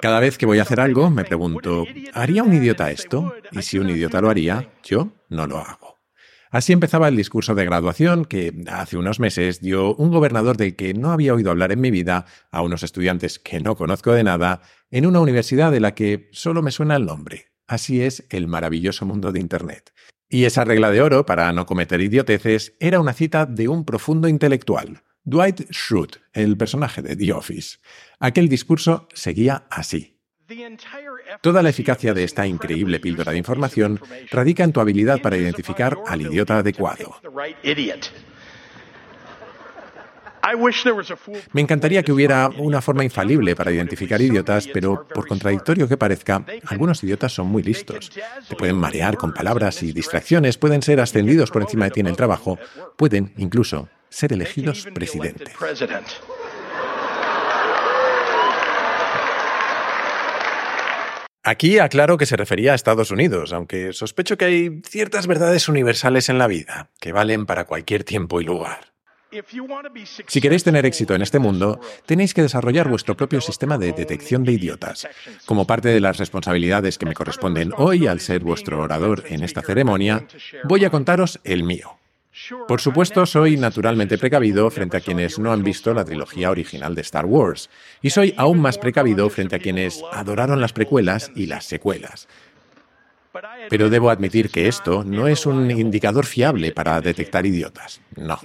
Cada 0.00 0.20
vez 0.20 0.38
que 0.38 0.46
voy 0.46 0.58
a 0.58 0.62
hacer 0.62 0.80
algo, 0.80 1.10
me 1.10 1.24
pregunto, 1.24 1.84
¿haría 2.14 2.42
un 2.42 2.54
idiota 2.54 2.90
esto? 2.90 3.34
Y 3.50 3.62
si 3.62 3.78
un 3.78 3.90
idiota 3.90 4.20
lo 4.20 4.30
haría, 4.30 4.72
yo 4.82 5.12
no 5.28 5.46
lo 5.46 5.58
hago. 5.58 6.00
Así 6.50 6.72
empezaba 6.72 7.08
el 7.08 7.16
discurso 7.16 7.54
de 7.54 7.64
graduación 7.64 8.26
que 8.26 8.52
hace 8.70 8.98
unos 8.98 9.20
meses 9.20 9.60
dio 9.60 9.94
un 9.94 10.10
gobernador 10.10 10.58
del 10.58 10.76
que 10.76 10.92
no 10.92 11.10
había 11.10 11.32
oído 11.32 11.50
hablar 11.50 11.72
en 11.72 11.80
mi 11.80 11.90
vida 11.90 12.26
a 12.50 12.62
unos 12.62 12.82
estudiantes 12.82 13.38
que 13.38 13.60
no 13.60 13.74
conozco 13.74 14.12
de 14.12 14.22
nada 14.22 14.60
en 14.90 15.06
una 15.06 15.20
universidad 15.20 15.72
de 15.72 15.80
la 15.80 15.94
que 15.94 16.28
solo 16.32 16.60
me 16.62 16.70
suena 16.70 16.96
el 16.96 17.06
nombre. 17.06 17.52
Así 17.66 18.02
es 18.02 18.26
el 18.28 18.48
maravilloso 18.48 19.06
mundo 19.06 19.32
de 19.32 19.40
Internet. 19.40 19.92
Y 20.28 20.44
esa 20.44 20.64
regla 20.64 20.90
de 20.90 21.00
oro 21.00 21.24
para 21.24 21.52
no 21.52 21.64
cometer 21.64 22.00
idioteces 22.00 22.74
era 22.80 23.00
una 23.00 23.14
cita 23.14 23.46
de 23.46 23.68
un 23.68 23.84
profundo 23.84 24.28
intelectual, 24.28 25.02
Dwight 25.24 25.70
Schrute, 25.70 26.18
el 26.32 26.56
personaje 26.56 27.00
de 27.00 27.14
The 27.14 27.32
Office. 27.32 27.78
Aquel 28.18 28.48
discurso 28.48 29.06
seguía 29.14 29.66
así. 29.70 30.18
Toda 31.40 31.62
la 31.62 31.70
eficacia 31.70 32.12
de 32.12 32.24
esta 32.24 32.46
increíble 32.46 33.00
píldora 33.00 33.32
de 33.32 33.38
información 33.38 34.00
radica 34.30 34.64
en 34.64 34.72
tu 34.72 34.80
habilidad 34.80 35.20
para 35.20 35.36
identificar 35.36 35.96
al 36.06 36.22
idiota 36.22 36.58
adecuado. 36.58 37.14
Me 41.52 41.60
encantaría 41.60 42.02
que 42.02 42.12
hubiera 42.12 42.48
una 42.58 42.82
forma 42.82 43.04
infalible 43.04 43.54
para 43.54 43.70
identificar 43.70 44.20
idiotas, 44.20 44.66
pero 44.66 45.06
por 45.06 45.28
contradictorio 45.28 45.88
que 45.88 45.96
parezca, 45.96 46.44
algunos 46.66 47.02
idiotas 47.04 47.32
son 47.32 47.46
muy 47.46 47.62
listos. 47.62 48.10
Te 48.48 48.56
pueden 48.56 48.76
marear 48.76 49.16
con 49.16 49.32
palabras 49.32 49.82
y 49.84 49.92
distracciones, 49.92 50.58
pueden 50.58 50.82
ser 50.82 51.00
ascendidos 51.00 51.52
por 51.52 51.62
encima 51.62 51.84
de 51.84 51.92
ti 51.92 52.00
en 52.00 52.08
el 52.08 52.16
trabajo, 52.16 52.58
pueden 52.96 53.32
incluso 53.36 53.88
ser 54.12 54.32
elegidos 54.32 54.86
presidente. 54.94 55.44
Aquí 61.44 61.80
aclaro 61.80 62.18
que 62.18 62.26
se 62.26 62.36
refería 62.36 62.70
a 62.70 62.74
Estados 62.76 63.10
Unidos, 63.10 63.52
aunque 63.52 63.92
sospecho 63.92 64.36
que 64.36 64.44
hay 64.44 64.80
ciertas 64.86 65.26
verdades 65.26 65.68
universales 65.68 66.28
en 66.28 66.38
la 66.38 66.46
vida, 66.46 66.90
que 67.00 67.10
valen 67.10 67.46
para 67.46 67.64
cualquier 67.64 68.04
tiempo 68.04 68.40
y 68.40 68.44
lugar. 68.44 68.92
Si 70.26 70.40
queréis 70.40 70.62
tener 70.62 70.84
éxito 70.84 71.14
en 71.14 71.22
este 71.22 71.38
mundo, 71.38 71.80
tenéis 72.06 72.34
que 72.34 72.42
desarrollar 72.42 72.88
vuestro 72.88 73.16
propio 73.16 73.40
sistema 73.40 73.78
de 73.78 73.92
detección 73.92 74.44
de 74.44 74.52
idiotas. 74.52 75.08
Como 75.46 75.66
parte 75.66 75.88
de 75.88 76.00
las 76.00 76.18
responsabilidades 76.18 76.98
que 76.98 77.06
me 77.06 77.14
corresponden 77.14 77.72
hoy 77.76 78.06
al 78.06 78.20
ser 78.20 78.40
vuestro 78.44 78.80
orador 78.80 79.24
en 79.28 79.42
esta 79.42 79.62
ceremonia, 79.62 80.26
voy 80.64 80.84
a 80.84 80.90
contaros 80.90 81.40
el 81.44 81.64
mío. 81.64 82.01
Por 82.66 82.80
supuesto, 82.80 83.26
soy 83.26 83.56
naturalmente 83.58 84.16
precavido 84.16 84.70
frente 84.70 84.96
a 84.96 85.00
quienes 85.00 85.38
no 85.38 85.52
han 85.52 85.62
visto 85.62 85.92
la 85.92 86.04
trilogía 86.04 86.50
original 86.50 86.94
de 86.94 87.02
Star 87.02 87.26
Wars, 87.26 87.68
y 88.00 88.10
soy 88.10 88.34
aún 88.38 88.60
más 88.60 88.78
precavido 88.78 89.28
frente 89.28 89.56
a 89.56 89.58
quienes 89.58 90.02
adoraron 90.12 90.60
las 90.60 90.72
precuelas 90.72 91.30
y 91.34 91.46
las 91.46 91.66
secuelas. 91.66 92.28
Pero 93.68 93.90
debo 93.90 94.10
admitir 94.10 94.50
que 94.50 94.68
esto 94.68 95.04
no 95.04 95.28
es 95.28 95.46
un 95.46 95.70
indicador 95.70 96.26
fiable 96.26 96.72
para 96.72 97.00
detectar 97.00 97.44
idiotas. 97.44 98.00
No. 98.16 98.38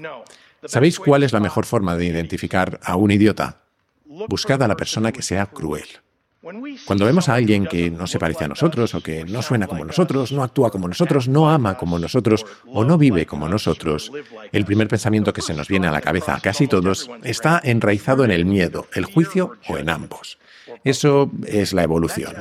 ¿Sabéis 0.65 0.99
cuál 0.99 1.23
es 1.23 1.33
la 1.33 1.39
mejor 1.39 1.65
forma 1.65 1.95
de 1.95 2.05
identificar 2.05 2.79
a 2.83 2.95
un 2.95 3.11
idiota? 3.11 3.61
Buscad 4.05 4.61
a 4.63 4.67
la 4.67 4.75
persona 4.75 5.11
que 5.11 5.21
sea 5.21 5.45
cruel. 5.45 5.87
Cuando 6.85 7.05
vemos 7.05 7.29
a 7.29 7.33
alguien 7.33 7.65
que 7.65 7.89
no 7.89 8.07
se 8.07 8.19
parece 8.19 8.45
a 8.45 8.47
nosotros, 8.47 8.93
o 8.93 9.01
que 9.01 9.25
no 9.25 9.41
suena 9.41 9.67
como 9.67 9.83
nosotros, 9.83 10.31
no 10.31 10.43
actúa 10.43 10.71
como 10.71 10.87
nosotros, 10.87 11.27
no 11.27 11.49
ama 11.49 11.77
como 11.77 11.99
nosotros, 11.99 12.45
o 12.67 12.83
no 12.85 12.97
vive 12.97 13.25
como 13.25 13.49
nosotros, 13.49 14.11
el 14.51 14.65
primer 14.65 14.87
pensamiento 14.87 15.33
que 15.33 15.41
se 15.41 15.53
nos 15.53 15.67
viene 15.67 15.87
a 15.87 15.91
la 15.91 16.01
cabeza 16.01 16.35
a 16.35 16.39
casi 16.39 16.67
todos 16.67 17.09
está 17.23 17.59
enraizado 17.63 18.23
en 18.23 18.31
el 18.31 18.45
miedo, 18.45 18.87
el 18.93 19.05
juicio 19.05 19.53
o 19.67 19.77
en 19.77 19.89
ambos. 19.89 20.37
Eso 20.83 21.31
es 21.45 21.73
la 21.73 21.83
evolución. 21.83 22.35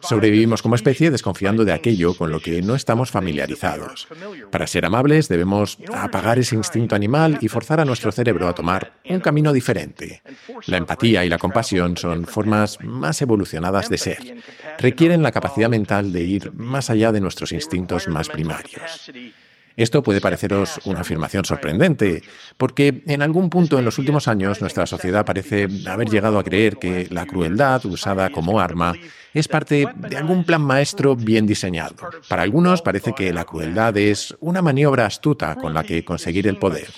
Sobrevivimos 0.00 0.62
como 0.62 0.74
especie 0.74 1.10
desconfiando 1.10 1.64
de 1.64 1.72
aquello 1.72 2.14
con 2.14 2.30
lo 2.30 2.40
que 2.40 2.62
no 2.62 2.74
estamos 2.74 3.10
familiarizados. 3.10 4.08
Para 4.50 4.66
ser 4.66 4.86
amables 4.86 5.28
debemos 5.28 5.78
apagar 5.94 6.38
ese 6.38 6.56
instinto 6.56 6.94
animal 6.94 7.38
y 7.42 7.48
forzar 7.48 7.80
a 7.80 7.84
nuestro 7.84 8.10
cerebro 8.10 8.48
a 8.48 8.54
tomar 8.54 8.94
un 9.08 9.20
camino 9.20 9.52
diferente. 9.52 10.22
La 10.66 10.78
empatía 10.78 11.24
y 11.26 11.28
la 11.28 11.38
compasión 11.38 11.98
son 11.98 12.24
formas 12.24 12.78
más 12.82 13.20
evolucionadas 13.20 13.90
de 13.90 13.98
ser. 13.98 14.36
Requieren 14.78 15.22
la 15.22 15.32
capacidad 15.32 15.68
mental 15.68 16.12
de 16.12 16.22
ir 16.22 16.52
más 16.54 16.88
allá 16.88 17.12
de 17.12 17.20
nuestros 17.20 17.52
instintos 17.52 18.08
más 18.08 18.30
primarios. 18.30 19.10
Esto 19.76 20.02
puede 20.02 20.20
pareceros 20.20 20.80
una 20.84 21.00
afirmación 21.00 21.44
sorprendente, 21.44 22.22
porque 22.56 23.02
en 23.06 23.22
algún 23.22 23.50
punto 23.50 23.78
en 23.78 23.84
los 23.84 23.98
últimos 23.98 24.28
años 24.28 24.60
nuestra 24.60 24.86
sociedad 24.86 25.24
parece 25.24 25.68
haber 25.86 26.08
llegado 26.08 26.38
a 26.38 26.44
creer 26.44 26.76
que 26.76 27.06
la 27.10 27.26
crueldad 27.26 27.84
usada 27.86 28.30
como 28.30 28.60
arma 28.60 28.94
es 29.32 29.48
parte 29.48 29.86
de 29.94 30.16
algún 30.16 30.44
plan 30.44 30.62
maestro 30.62 31.14
bien 31.14 31.46
diseñado. 31.46 31.94
Para 32.28 32.42
algunos 32.42 32.82
parece 32.82 33.12
que 33.12 33.32
la 33.32 33.44
crueldad 33.44 33.96
es 33.96 34.36
una 34.40 34.60
maniobra 34.60 35.06
astuta 35.06 35.54
con 35.56 35.72
la 35.72 35.84
que 35.84 36.04
conseguir 36.04 36.48
el 36.48 36.56
poder. 36.58 36.88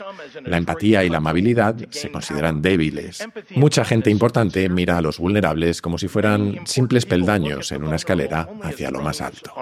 La 0.45 0.57
empatía 0.57 1.05
y 1.05 1.11
la 1.11 1.19
amabilidad 1.19 1.77
se 1.91 2.11
consideran 2.11 2.63
débiles. 2.63 3.27
Mucha 3.55 3.85
gente 3.85 4.11
importante 4.11 4.69
mira 4.69 4.99
a 4.99 5.03
los 5.03 5.19
vulnerables 5.19 5.83
como 5.83 5.99
si 5.99 6.09
fueran 6.09 6.61
simples 6.65 7.07
peldaños 7.07 7.71
en 7.73 7.85
una 7.85 7.97
escalera 7.97 8.49
hacia 8.63 8.91
lo 8.91 9.01
más 9.03 9.21
alto. 9.21 9.53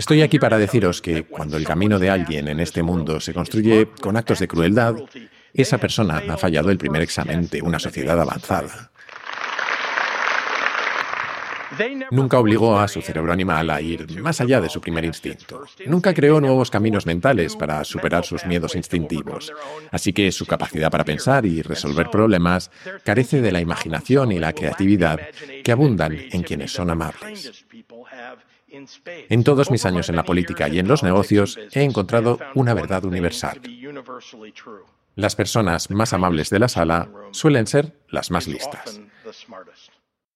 Estoy 0.00 0.22
aquí 0.22 0.38
para 0.38 0.56
deciros 0.56 1.02
que 1.02 1.24
cuando 1.24 1.58
el 1.58 1.66
camino 1.66 1.98
de 1.98 2.08
alguien 2.08 2.48
en 2.48 2.58
este 2.58 2.82
mundo 2.82 3.20
se 3.20 3.34
construye 3.34 3.86
con 4.00 4.16
actos 4.16 4.38
de 4.38 4.48
crueldad, 4.48 4.94
esa 5.52 5.76
persona 5.76 6.22
ha 6.26 6.38
fallado 6.38 6.70
el 6.70 6.78
primer 6.78 7.02
examen 7.02 7.50
de 7.50 7.60
una 7.60 7.78
sociedad 7.78 8.18
avanzada. 8.18 8.90
Nunca 12.10 12.38
obligó 12.38 12.78
a 12.78 12.88
su 12.88 13.02
cerebro 13.02 13.30
animal 13.30 13.68
a 13.68 13.82
ir 13.82 14.18
más 14.22 14.40
allá 14.40 14.62
de 14.62 14.70
su 14.70 14.80
primer 14.80 15.04
instinto. 15.04 15.66
Nunca 15.84 16.14
creó 16.14 16.40
nuevos 16.40 16.70
caminos 16.70 17.04
mentales 17.04 17.54
para 17.54 17.84
superar 17.84 18.24
sus 18.24 18.46
miedos 18.46 18.76
instintivos. 18.76 19.52
Así 19.90 20.14
que 20.14 20.32
su 20.32 20.46
capacidad 20.46 20.90
para 20.90 21.04
pensar 21.04 21.44
y 21.44 21.60
resolver 21.60 22.08
problemas 22.08 22.70
carece 23.04 23.42
de 23.42 23.52
la 23.52 23.60
imaginación 23.60 24.32
y 24.32 24.38
la 24.38 24.54
creatividad 24.54 25.20
que 25.62 25.72
abundan 25.72 26.16
en 26.32 26.42
quienes 26.42 26.72
son 26.72 26.88
amables. 26.88 27.66
En 29.28 29.44
todos 29.44 29.70
mis 29.70 29.84
años 29.86 30.08
en 30.08 30.16
la 30.16 30.24
política 30.24 30.68
y 30.68 30.78
en 30.78 30.88
los 30.88 31.02
negocios 31.02 31.58
he 31.72 31.82
encontrado 31.82 32.38
una 32.54 32.74
verdad 32.74 33.04
universal. 33.04 33.60
Las 35.16 35.36
personas 35.36 35.90
más 35.90 36.12
amables 36.12 36.50
de 36.50 36.58
la 36.58 36.68
sala 36.68 37.10
suelen 37.32 37.66
ser 37.66 37.98
las 38.08 38.30
más 38.30 38.46
listas. 38.46 39.00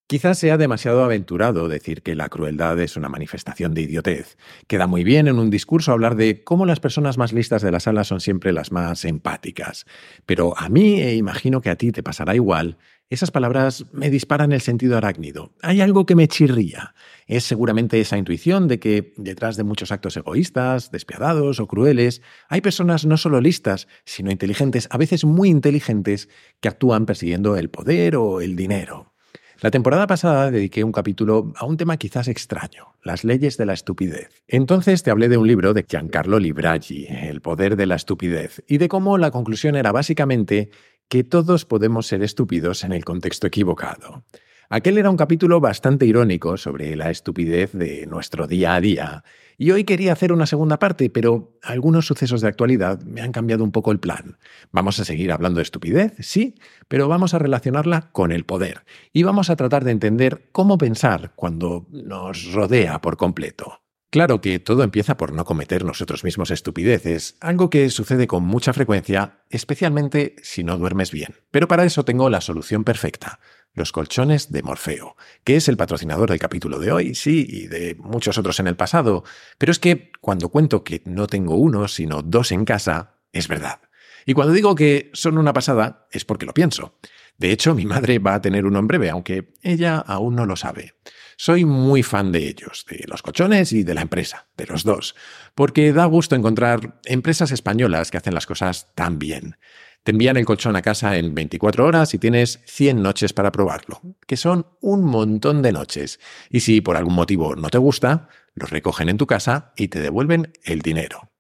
Quizás 0.07 0.39
sea 0.39 0.59
demasiado 0.59 1.03
aventurado 1.03 1.67
decir 1.67 2.03
que 2.03 2.15
la 2.15 2.29
crueldad 2.29 2.79
es 2.79 2.99
una 2.99 3.09
manifestación 3.09 3.73
de 3.73 3.81
idiotez. 3.83 4.37
Queda 4.67 4.87
muy 4.87 5.03
bien 5.03 5.29
en 5.29 5.39
un 5.39 5.49
discurso 5.49 5.93
hablar 5.93 6.15
de 6.15 6.45
cómo 6.45 6.67
las 6.67 6.79
personas 6.79 7.17
más 7.17 7.33
listas 7.33 7.63
de 7.63 7.71
la 7.73 7.81
sala 7.81 8.05
son 8.05 8.21
siempre 8.21 8.53
las 8.53 8.71
más 8.71 9.07
empáticas. 9.07 9.87
Pero 10.27 10.59
a 10.59 10.69
mí, 10.69 11.01
e 11.01 11.15
imagino 11.15 11.63
que 11.63 11.71
a 11.71 11.77
ti 11.77 11.91
te 11.91 12.03
pasará 12.03 12.35
igual, 12.35 12.77
esas 13.11 13.31
palabras 13.31 13.87
me 13.93 14.11
disparan 14.11 14.53
el 14.53 14.61
sentido 14.61 14.97
arácnido. 14.97 15.53
Hay 15.63 15.81
algo 15.81 16.07
que 16.07 16.15
me 16.15 16.27
chirría. 16.29 16.95
Es 17.27 17.45
seguramente 17.45 18.01
esa 18.01 18.19
intuición 18.19 18.67
de 18.67 18.79
que 18.79 19.13
detrás 19.17 19.57
de 19.57 19.65
muchos 19.65 19.93
actos 19.93 20.17
egoístas, 20.17 20.91
despiadados 20.91 21.61
o 21.61 21.67
crueles, 21.67 22.23
hay 22.49 22.61
personas 22.61 23.05
no 23.05 23.17
solo 23.17 23.41
listas, 23.41 23.89
sino 24.05 24.31
inteligentes, 24.31 24.89
a 24.91 24.99
veces 24.99 25.25
muy 25.25 25.51
inteligentes, 25.51 26.29
que 26.61 26.69
actúan 26.69 27.07
persiguiendo 27.07 27.57
el 27.57 27.71
poder 27.71 28.17
o 28.17 28.41
el 28.41 28.57
dinero. 28.57 29.15
La 29.61 29.71
temporada 29.71 30.07
pasada 30.07 30.51
dediqué 30.51 30.83
un 30.83 30.93
capítulo 30.93 31.53
a 31.57 31.65
un 31.65 31.77
tema 31.77 31.97
quizás 31.97 32.29
extraño, 32.29 32.97
las 33.03 33.25
leyes 33.25 33.57
de 33.57 33.67
la 33.67 33.73
estupidez. 33.73 34.43
Entonces 34.49 35.03
te 35.03 35.11
hablé 35.11 35.29
de 35.29 35.37
un 35.37 35.47
libro 35.47 35.73
de 35.73 35.87
Giancarlo 35.89 36.39
Libraggi, 36.39 37.07
El 37.07 37.41
poder 37.41 37.77
de 37.77 37.87
la 37.87 37.95
estupidez, 37.95 38.63
y 38.67 38.79
de 38.79 38.89
cómo 38.89 39.17
la 39.17 39.31
conclusión 39.31 39.77
era 39.77 39.93
básicamente 39.93 40.71
que 41.09 41.25
todos 41.25 41.65
podemos 41.65 42.07
ser 42.07 42.23
estúpidos 42.23 42.85
en 42.85 42.93
el 42.93 43.05
contexto 43.05 43.47
equivocado. 43.47 44.25
Aquel 44.71 44.99
era 44.99 45.11
un 45.11 45.17
capítulo 45.17 45.61
bastante 45.61 46.07
irónico 46.07 46.57
sobre 46.57 46.97
la 46.97 47.11
estupidez 47.11 47.73
de 47.73 48.07
nuestro 48.07 48.47
día 48.47 48.75
a 48.75 48.81
día, 48.81 49.25
y 49.57 49.71
hoy 49.71 49.85
quería 49.85 50.13
hacer 50.13 50.33
una 50.33 50.47
segunda 50.47 50.79
parte, 50.79 51.11
pero 51.11 51.59
algunos 51.63 52.07
sucesos 52.07 52.41
de 52.41 52.49
actualidad 52.49 53.03
me 53.03 53.21
han 53.21 53.31
cambiado 53.31 53.63
un 53.63 53.73
poco 53.73 53.93
el 53.93 54.01
plan. 54.01 54.39
Vamos 54.73 54.99
a 54.99 55.05
seguir 55.05 55.31
hablando 55.31 55.59
de 55.59 55.65
estupidez, 55.65 56.15
sí, 56.19 56.55
pero 56.89 57.09
vamos 57.09 57.35
a 57.35 57.39
relacionarla 57.39 58.11
con 58.11 58.33
el 58.33 58.45
poder, 58.45 58.85
y 59.13 59.23
vamos 59.23 59.51
a 59.51 59.57
tratar 59.57 59.85
de 59.85 59.93
entender 59.93 60.49
cómo 60.51 60.79
pensar 60.79 61.35
cuando 61.37 61.87
nos 61.91 62.53
rodea 62.53 63.01
por 63.01 63.17
completo. 63.17 63.84
Claro 64.15 64.41
que 64.41 64.61
todo 64.61 64.85
empieza 64.85 65.17
por 65.17 65.33
no 65.33 65.45
cometer 65.45 65.85
nosotros 65.85 66.23
mismos 66.23 66.53
estupideces, 66.53 67.37
algo 67.41 67.69
que 67.69 67.91
sucede 67.91 68.29
con 68.29 68.45
mucha 68.45 68.73
frecuencia, 68.73 69.41
especialmente 69.51 70.37
si 70.41 70.63
no 70.63 70.79
duermes 70.79 71.11
bien. 71.11 71.35
Pero 71.51 71.67
para 71.67 71.85
eso 71.85 72.05
tengo 72.05 72.31
la 72.31 72.41
solución 72.41 72.85
perfecta, 72.85 73.41
los 73.73 73.91
colchones 73.91 74.53
de 74.53 74.63
Morfeo, 74.63 75.17
que 75.43 75.57
es 75.57 75.67
el 75.67 75.77
patrocinador 75.77 76.31
del 76.31 76.39
capítulo 76.39 76.79
de 76.79 76.93
hoy, 76.93 77.17
sí, 77.17 77.45
y 77.49 77.67
de 77.67 77.97
muchos 77.99 78.39
otros 78.39 78.61
en 78.61 78.69
el 78.69 78.77
pasado. 78.77 79.25
Pero 79.59 79.73
es 79.73 79.81
que 79.81 80.13
cuando 80.21 80.49
cuento 80.49 80.85
que 80.85 81.03
no 81.07 81.27
tengo 81.27 81.57
uno, 81.57 81.89
sino 81.89 82.23
dos 82.23 82.53
en 82.53 82.65
casa, 82.65 83.17
es 83.33 83.49
verdad. 83.49 83.81
Y 84.27 84.35
cuando 84.35 84.55
digo 84.55 84.77
que 84.77 85.11
son 85.13 85.39
una 85.39 85.53
pasada, 85.53 86.07
es 86.13 86.25
porque 86.25 86.47
lo 86.47 86.55
pienso. 86.55 87.01
De 87.37 87.51
hecho, 87.51 87.75
mi 87.75 87.85
madre 87.85 88.21
va 88.21 88.35
a 88.35 88.41
tener 88.41 88.65
uno 88.65 88.79
en 88.79 88.87
breve, 88.87 89.11
aunque 89.11 89.53
ella 89.61 89.99
aún 89.99 90.37
no 90.37 90.47
lo 90.47 90.55
sabe. 90.55 90.95
Soy 91.37 91.65
muy 91.65 92.03
fan 92.03 92.33
de 92.33 92.49
ellos, 92.49 92.87
de 92.89 93.05
los 93.07 93.23
colchones 93.23 93.73
y 93.73 93.83
de 93.83 93.95
la 93.95 94.03
empresa, 94.03 94.47
de 94.57 94.67
los 94.67 94.85
dos, 94.85 95.15
porque 95.55 95.93
da 95.93 96.05
gusto 96.05 96.37
encontrar 96.37 97.01
empresas 97.05 97.51
españolas 97.51 98.11
que 98.11 98.19
hacen 98.19 98.35
las 98.35 98.47
cosas 98.47 98.95
tan 98.95 99.19
bien. 99.19 99.57
Te 100.05 100.13
envían 100.13 100.37
el 100.37 100.45
colchón 100.45 100.77
a 100.77 100.83
casa 100.83 101.17
en 101.17 101.35
24 101.35 101.87
horas 101.87 102.13
y 102.13 102.19
tienes 102.19 102.61
100 102.67 103.03
noches 103.03 103.33
para 103.33 103.53
probarlo, 103.53 104.03
que 104.27 104.37
son 104.37 104.67
un 104.83 105.05
montón 105.05 105.63
de 105.63 105.73
noches. 105.73 106.21
Y 106.51 106.61
si 106.61 106.83
por 106.83 106.97
algún 106.97 107.15
motivo 107.15 107.57
no 107.57 107.71
te 107.71 107.79
gusta, 107.79 108.29
los 108.55 108.69
recogen 108.69 109.09
en 109.09 109.17
tu 109.17 109.27
casa 109.27 109.73
y 109.77 109.89
te 109.89 110.01
devuelven 110.01 110.53
el 110.63 110.83
dinero. 110.83 111.31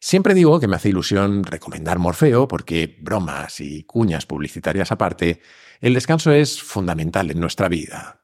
Siempre 0.00 0.34
digo 0.34 0.60
que 0.60 0.68
me 0.68 0.76
hace 0.76 0.90
ilusión 0.90 1.44
recomendar 1.44 1.98
Morfeo 1.98 2.46
porque, 2.46 2.98
bromas 3.00 3.60
y 3.60 3.84
cuñas 3.84 4.26
publicitarias 4.26 4.92
aparte, 4.92 5.40
el 5.80 5.94
descanso 5.94 6.30
es 6.30 6.62
fundamental 6.62 7.30
en 7.30 7.40
nuestra 7.40 7.70
vida. 7.70 8.23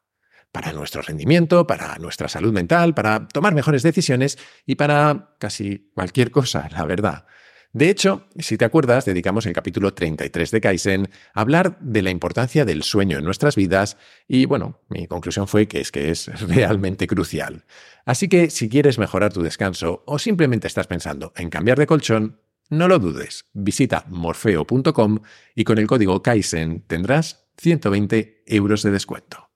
Para 0.52 0.72
nuestro 0.72 1.02
rendimiento, 1.02 1.66
para 1.66 1.96
nuestra 1.98 2.28
salud 2.28 2.52
mental, 2.52 2.94
para 2.94 3.28
tomar 3.28 3.54
mejores 3.54 3.82
decisiones 3.82 4.38
y 4.66 4.74
para 4.74 5.36
casi 5.38 5.90
cualquier 5.94 6.30
cosa, 6.30 6.68
la 6.72 6.84
verdad. 6.84 7.26
De 7.72 7.88
hecho, 7.88 8.26
si 8.36 8.58
te 8.58 8.64
acuerdas, 8.64 9.04
dedicamos 9.04 9.46
el 9.46 9.52
capítulo 9.52 9.94
33 9.94 10.50
de 10.50 10.60
Kaizen 10.60 11.08
a 11.34 11.40
hablar 11.40 11.78
de 11.80 12.02
la 12.02 12.10
importancia 12.10 12.64
del 12.64 12.82
sueño 12.82 13.18
en 13.18 13.24
nuestras 13.24 13.54
vidas 13.54 13.96
y 14.26 14.44
bueno, 14.46 14.80
mi 14.88 15.06
conclusión 15.06 15.46
fue 15.46 15.68
que 15.68 15.80
es 15.80 15.92
que 15.92 16.10
es 16.10 16.26
realmente 16.48 17.06
crucial. 17.06 17.64
Así 18.04 18.28
que 18.28 18.50
si 18.50 18.68
quieres 18.68 18.98
mejorar 18.98 19.32
tu 19.32 19.42
descanso 19.42 20.02
o 20.06 20.18
simplemente 20.18 20.66
estás 20.66 20.88
pensando 20.88 21.32
en 21.36 21.48
cambiar 21.48 21.78
de 21.78 21.86
colchón, 21.86 22.40
no 22.70 22.88
lo 22.88 22.98
dudes, 22.98 23.44
visita 23.52 24.04
morfeo.com 24.08 25.20
y 25.54 25.64
con 25.64 25.78
el 25.78 25.86
código 25.86 26.22
Kaizen 26.22 26.82
tendrás 26.88 27.48
120 27.58 28.42
euros 28.46 28.82
de 28.82 28.90
descuento. 28.90 29.49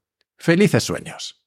¡Felices 0.44 0.84
sueños! 0.84 1.42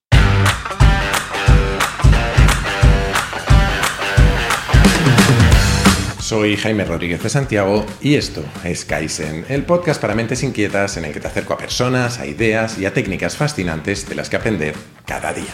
Soy 6.20 6.58
Jaime 6.58 6.84
Rodríguez 6.84 7.22
de 7.22 7.30
Santiago 7.30 7.86
y 8.02 8.16
esto 8.16 8.44
es 8.64 8.86
Kaizen, 8.86 9.46
el 9.50 9.66
podcast 9.66 10.02
para 10.02 10.16
mentes 10.16 10.42
inquietas 10.42 10.98
en 10.98 11.06
el 11.06 11.14
que 11.14 11.20
te 11.20 11.28
acerco 11.28 11.54
a 11.54 11.60
personas, 11.60 12.18
a 12.18 12.26
ideas 12.26 12.80
y 12.80 12.88
a 12.88 12.94
técnicas 12.94 13.38
fascinantes 13.38 14.10
de 14.10 14.16
las 14.16 14.32
que 14.32 14.38
aprender 14.38 14.74
cada 15.06 15.32
día. 15.32 15.54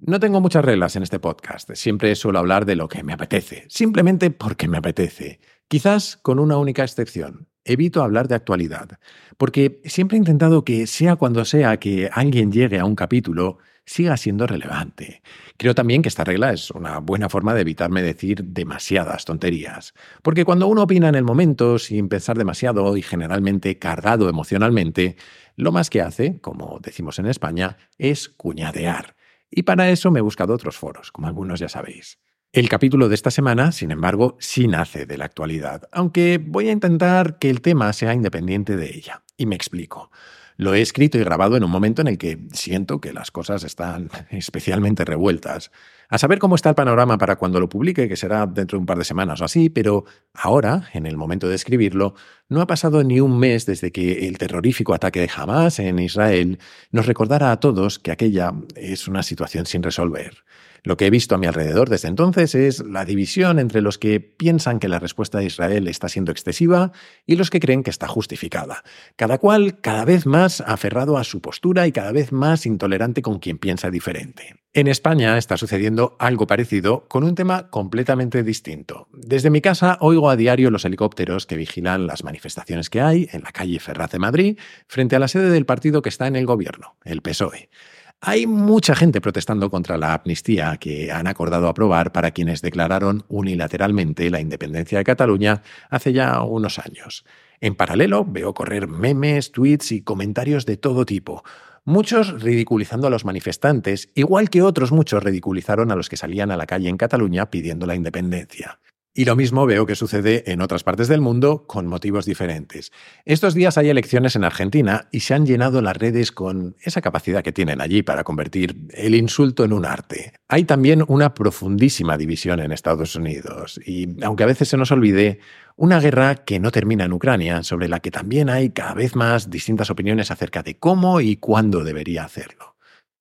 No 0.00 0.20
tengo 0.20 0.42
muchas 0.42 0.66
reglas 0.66 0.96
en 0.96 1.02
este 1.02 1.18
podcast, 1.18 1.70
siempre 1.72 2.14
suelo 2.14 2.40
hablar 2.40 2.66
de 2.66 2.76
lo 2.76 2.88
que 2.88 3.02
me 3.02 3.14
apetece, 3.14 3.64
simplemente 3.70 4.30
porque 4.30 4.68
me 4.68 4.76
apetece, 4.76 5.40
quizás 5.66 6.18
con 6.18 6.38
una 6.38 6.58
única 6.58 6.82
excepción. 6.82 7.47
Evito 7.68 8.02
hablar 8.02 8.28
de 8.28 8.34
actualidad, 8.34 8.98
porque 9.36 9.82
siempre 9.84 10.16
he 10.16 10.20
intentado 10.20 10.64
que 10.64 10.86
sea 10.86 11.16
cuando 11.16 11.44
sea 11.44 11.78
que 11.78 12.08
alguien 12.10 12.50
llegue 12.50 12.78
a 12.78 12.86
un 12.86 12.94
capítulo, 12.94 13.58
siga 13.84 14.16
siendo 14.16 14.46
relevante. 14.46 15.20
Creo 15.58 15.74
también 15.74 16.00
que 16.00 16.08
esta 16.08 16.24
regla 16.24 16.50
es 16.52 16.70
una 16.70 16.98
buena 16.98 17.28
forma 17.28 17.52
de 17.52 17.60
evitarme 17.60 18.02
decir 18.02 18.42
demasiadas 18.42 19.26
tonterías, 19.26 19.92
porque 20.22 20.46
cuando 20.46 20.66
uno 20.66 20.84
opina 20.84 21.10
en 21.10 21.14
el 21.14 21.24
momento 21.24 21.78
sin 21.78 22.08
pensar 22.08 22.38
demasiado 22.38 22.96
y 22.96 23.02
generalmente 23.02 23.78
cargado 23.78 24.30
emocionalmente, 24.30 25.16
lo 25.54 25.70
más 25.70 25.90
que 25.90 26.00
hace, 26.00 26.40
como 26.40 26.78
decimos 26.82 27.18
en 27.18 27.26
España, 27.26 27.76
es 27.98 28.30
cuñadear. 28.30 29.14
Y 29.50 29.64
para 29.64 29.90
eso 29.90 30.10
me 30.10 30.20
he 30.20 30.22
buscado 30.22 30.54
otros 30.54 30.78
foros, 30.78 31.12
como 31.12 31.26
algunos 31.26 31.60
ya 31.60 31.68
sabéis. 31.68 32.18
El 32.50 32.70
capítulo 32.70 33.10
de 33.10 33.14
esta 33.14 33.30
semana, 33.30 33.72
sin 33.72 33.90
embargo, 33.90 34.38
sí 34.40 34.68
nace 34.68 35.04
de 35.04 35.18
la 35.18 35.26
actualidad, 35.26 35.82
aunque 35.92 36.42
voy 36.42 36.70
a 36.70 36.72
intentar 36.72 37.38
que 37.38 37.50
el 37.50 37.60
tema 37.60 37.92
sea 37.92 38.14
independiente 38.14 38.74
de 38.78 38.86
ella. 38.86 39.22
Y 39.36 39.44
me 39.44 39.54
explico. 39.54 40.10
Lo 40.56 40.72
he 40.72 40.80
escrito 40.80 41.18
y 41.18 41.20
grabado 41.20 41.58
en 41.58 41.62
un 41.62 41.70
momento 41.70 42.00
en 42.00 42.08
el 42.08 42.16
que 42.16 42.38
siento 42.54 43.02
que 43.02 43.12
las 43.12 43.30
cosas 43.30 43.64
están 43.64 44.08
especialmente 44.30 45.04
revueltas. 45.04 45.70
A 46.08 46.16
saber 46.16 46.38
cómo 46.38 46.54
está 46.54 46.70
el 46.70 46.74
panorama 46.74 47.18
para 47.18 47.36
cuando 47.36 47.60
lo 47.60 47.68
publique, 47.68 48.08
que 48.08 48.16
será 48.16 48.46
dentro 48.46 48.78
de 48.78 48.80
un 48.80 48.86
par 48.86 48.96
de 48.96 49.04
semanas 49.04 49.42
o 49.42 49.44
así, 49.44 49.68
pero 49.68 50.06
ahora, 50.32 50.88
en 50.94 51.04
el 51.04 51.18
momento 51.18 51.50
de 51.50 51.54
escribirlo, 51.54 52.14
no 52.48 52.62
ha 52.62 52.66
pasado 52.66 53.04
ni 53.04 53.20
un 53.20 53.38
mes 53.38 53.66
desde 53.66 53.92
que 53.92 54.26
el 54.26 54.38
terrorífico 54.38 54.94
ataque 54.94 55.20
de 55.20 55.30
Hamas 55.36 55.80
en 55.80 55.98
Israel 55.98 56.58
nos 56.92 57.04
recordara 57.04 57.52
a 57.52 57.60
todos 57.60 57.98
que 57.98 58.10
aquella 58.10 58.54
es 58.74 59.06
una 59.06 59.22
situación 59.22 59.66
sin 59.66 59.82
resolver. 59.82 60.44
Lo 60.82 60.96
que 60.96 61.06
he 61.06 61.10
visto 61.10 61.34
a 61.34 61.38
mi 61.38 61.46
alrededor 61.46 61.88
desde 61.88 62.08
entonces 62.08 62.54
es 62.54 62.80
la 62.80 63.04
división 63.04 63.58
entre 63.58 63.80
los 63.80 63.98
que 63.98 64.20
piensan 64.20 64.78
que 64.78 64.88
la 64.88 64.98
respuesta 64.98 65.38
de 65.38 65.46
Israel 65.46 65.88
está 65.88 66.08
siendo 66.08 66.32
excesiva 66.32 66.92
y 67.26 67.36
los 67.36 67.50
que 67.50 67.60
creen 67.60 67.82
que 67.82 67.90
está 67.90 68.08
justificada. 68.08 68.82
Cada 69.16 69.38
cual 69.38 69.80
cada 69.80 70.04
vez 70.04 70.26
más 70.26 70.60
aferrado 70.60 71.18
a 71.18 71.24
su 71.24 71.40
postura 71.40 71.86
y 71.86 71.92
cada 71.92 72.12
vez 72.12 72.32
más 72.32 72.66
intolerante 72.66 73.22
con 73.22 73.38
quien 73.38 73.58
piensa 73.58 73.90
diferente. 73.90 74.56
En 74.74 74.86
España 74.86 75.38
está 75.38 75.56
sucediendo 75.56 76.16
algo 76.18 76.46
parecido 76.46 77.08
con 77.08 77.24
un 77.24 77.34
tema 77.34 77.70
completamente 77.70 78.42
distinto. 78.42 79.08
Desde 79.12 79.50
mi 79.50 79.60
casa 79.60 79.96
oigo 80.00 80.30
a 80.30 80.36
diario 80.36 80.70
los 80.70 80.84
helicópteros 80.84 81.46
que 81.46 81.56
vigilan 81.56 82.06
las 82.06 82.22
manifestaciones 82.22 82.90
que 82.90 83.00
hay 83.00 83.28
en 83.32 83.42
la 83.42 83.50
calle 83.50 83.80
Ferraz 83.80 84.12
de 84.12 84.18
Madrid 84.18 84.58
frente 84.86 85.16
a 85.16 85.18
la 85.18 85.28
sede 85.28 85.50
del 85.50 85.66
partido 85.66 86.02
que 86.02 86.10
está 86.10 86.26
en 86.26 86.36
el 86.36 86.46
gobierno, 86.46 86.96
el 87.04 87.22
PSOE. 87.22 87.70
Hay 88.20 88.48
mucha 88.48 88.96
gente 88.96 89.20
protestando 89.20 89.70
contra 89.70 89.96
la 89.96 90.12
amnistía 90.12 90.76
que 90.78 91.12
han 91.12 91.28
acordado 91.28 91.68
aprobar 91.68 92.10
para 92.10 92.32
quienes 92.32 92.62
declararon 92.62 93.24
unilateralmente 93.28 94.28
la 94.28 94.40
independencia 94.40 94.98
de 94.98 95.04
Cataluña 95.04 95.62
hace 95.88 96.12
ya 96.12 96.42
unos 96.42 96.80
años. 96.80 97.24
En 97.60 97.76
paralelo, 97.76 98.24
veo 98.24 98.54
correr 98.54 98.88
memes, 98.88 99.52
tweets 99.52 99.92
y 99.92 100.02
comentarios 100.02 100.66
de 100.66 100.76
todo 100.76 101.06
tipo. 101.06 101.44
Muchos 101.84 102.42
ridiculizando 102.42 103.06
a 103.06 103.10
los 103.10 103.24
manifestantes, 103.24 104.10
igual 104.16 104.50
que 104.50 104.62
otros 104.62 104.90
muchos 104.90 105.22
ridiculizaron 105.22 105.92
a 105.92 105.96
los 105.96 106.08
que 106.08 106.16
salían 106.16 106.50
a 106.50 106.56
la 106.56 106.66
calle 106.66 106.88
en 106.88 106.96
Cataluña 106.96 107.50
pidiendo 107.50 107.86
la 107.86 107.94
independencia. 107.94 108.80
Y 109.18 109.24
lo 109.24 109.34
mismo 109.34 109.66
veo 109.66 109.84
que 109.84 109.96
sucede 109.96 110.44
en 110.46 110.60
otras 110.60 110.84
partes 110.84 111.08
del 111.08 111.20
mundo 111.20 111.64
con 111.66 111.88
motivos 111.88 112.24
diferentes. 112.24 112.92
Estos 113.24 113.52
días 113.52 113.76
hay 113.76 113.88
elecciones 113.88 114.36
en 114.36 114.44
Argentina 114.44 115.08
y 115.10 115.18
se 115.18 115.34
han 115.34 115.44
llenado 115.44 115.82
las 115.82 115.96
redes 115.96 116.30
con 116.30 116.76
esa 116.84 117.00
capacidad 117.00 117.42
que 117.42 117.50
tienen 117.50 117.80
allí 117.80 118.04
para 118.04 118.22
convertir 118.22 118.76
el 118.90 119.16
insulto 119.16 119.64
en 119.64 119.72
un 119.72 119.86
arte. 119.86 120.34
Hay 120.46 120.62
también 120.62 121.02
una 121.08 121.34
profundísima 121.34 122.16
división 122.16 122.60
en 122.60 122.70
Estados 122.70 123.16
Unidos 123.16 123.80
y, 123.84 124.22
aunque 124.22 124.44
a 124.44 124.46
veces 124.46 124.68
se 124.68 124.76
nos 124.76 124.92
olvide, 124.92 125.40
una 125.74 125.98
guerra 125.98 126.36
que 126.36 126.60
no 126.60 126.70
termina 126.70 127.06
en 127.06 127.12
Ucrania, 127.12 127.64
sobre 127.64 127.88
la 127.88 127.98
que 127.98 128.12
también 128.12 128.48
hay 128.48 128.70
cada 128.70 128.94
vez 128.94 129.16
más 129.16 129.50
distintas 129.50 129.90
opiniones 129.90 130.30
acerca 130.30 130.62
de 130.62 130.78
cómo 130.78 131.20
y 131.20 131.38
cuándo 131.38 131.82
debería 131.82 132.22
hacerlo. 132.22 132.77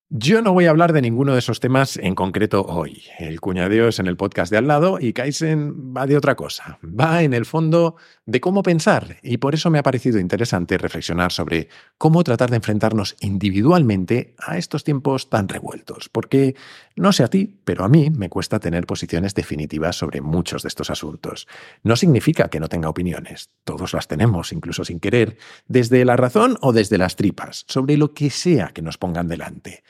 Yo 0.10 0.42
no 0.42 0.54
voy 0.54 0.68
a 0.68 0.70
hablar 0.70 0.94
de 0.94 1.02
ninguno 1.02 1.34
de 1.34 1.40
esos 1.40 1.60
temas 1.60 1.98
en 1.98 2.16
concreto 2.16 2.62
hoy. 2.62 3.04
El 3.20 3.42
cuñadeo 3.42 3.90
es 3.90 4.00
en 4.00 4.08
el 4.08 4.16
podcast 4.16 4.50
de 4.50 4.58
al 4.58 4.66
lado 4.66 5.00
y 5.02 5.12
Kaizen 5.12 5.94
va 5.94 6.08
de 6.08 6.16
otra 6.16 6.36
cosa. 6.36 6.80
Va 6.82 7.24
en 7.24 7.34
el 7.34 7.46
fondo 7.46 7.98
de 8.26 8.40
cómo 8.40 8.64
pensar 8.64 9.18
y 9.22 9.36
por 9.36 9.54
eso 9.54 9.70
me 9.70 9.80
ha 9.80 9.84
parecido 9.84 10.18
interesante 10.18 10.78
reflexionar 10.78 11.34
sobre 11.34 11.68
cómo 11.98 12.24
tratar 12.24 12.50
de 12.50 12.56
enfrentarnos 12.56 13.18
individualmente 13.20 14.34
a 14.38 14.58
estos 14.58 14.86
tiempos 14.86 15.30
tan 15.30 15.50
revueltos. 15.50 16.08
Porque 16.08 16.56
no 16.96 17.12
sé 17.12 17.26
a 17.26 17.28
ti, 17.28 17.60
pero 17.66 17.84
a 17.84 17.90
mí 17.90 18.10
me 18.10 18.30
cuesta 18.30 18.62
tener 18.62 18.86
posiciones 18.86 19.36
definitivas 19.36 19.98
sobre 19.98 20.22
muchos 20.22 20.64
de 20.64 20.70
estos 20.70 20.90
asuntos. 20.90 21.50
No 21.84 21.98
significa 21.98 22.48
que 22.48 22.62
no 22.62 22.70
tenga 22.70 22.88
opiniones. 22.88 23.50
Todos 23.66 23.94
las 23.94 24.08
tenemos, 24.08 24.54
incluso 24.54 24.86
sin 24.86 25.02
querer, 25.02 25.38
desde 25.68 26.06
la 26.06 26.16
razón 26.16 26.58
o 26.62 26.72
desde 26.72 26.98
las 26.98 27.18
tripas, 27.18 27.66
sobre 27.68 27.98
lo 27.98 28.14
que 28.14 28.30
sea 28.30 28.70
que 28.70 28.82
nos 28.82 28.98
pongan 28.98 29.28
delante. 29.28 29.84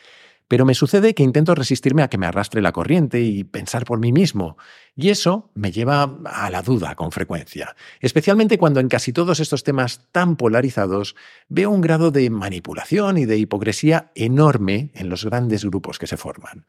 Pero 0.48 0.66
me 0.66 0.74
sucede 0.74 1.13
que 1.13 1.24
intento 1.24 1.56
resistirme 1.56 2.04
a 2.04 2.10
que 2.10 2.18
me 2.18 2.25
arrastre 2.25 2.62
la 2.62 2.72
corriente 2.72 3.22
y 3.22 3.44
pensar 3.44 3.86
por 3.86 4.00
mí 4.00 4.12
mismo. 4.12 4.58
Y 4.96 5.10
eso 5.10 5.51
me 5.56 5.72
lleva 5.72 6.18
a 6.25 6.50
la 6.50 6.62
duda 6.62 6.96
con 6.96 7.12
frecuencia, 7.12 7.75
especialmente 8.00 8.58
cuando 8.58 8.80
en 8.80 8.88
casi 8.88 9.13
todos 9.13 9.39
estos 9.39 9.63
temas 9.63 10.08
tan 10.12 10.38
polarizados 10.38 11.16
veo 11.50 11.70
un 11.70 11.82
grado 11.82 12.12
de 12.12 12.30
manipulación 12.30 13.18
y 13.18 13.25
de 13.25 13.38
hipocresía 13.38 14.12
enorme 14.16 14.92
en 14.94 15.10
los 15.10 15.25
grandes 15.25 15.66
grupos 15.66 16.00
que 16.00 16.08
se 16.08 16.18
forman. 16.18 16.66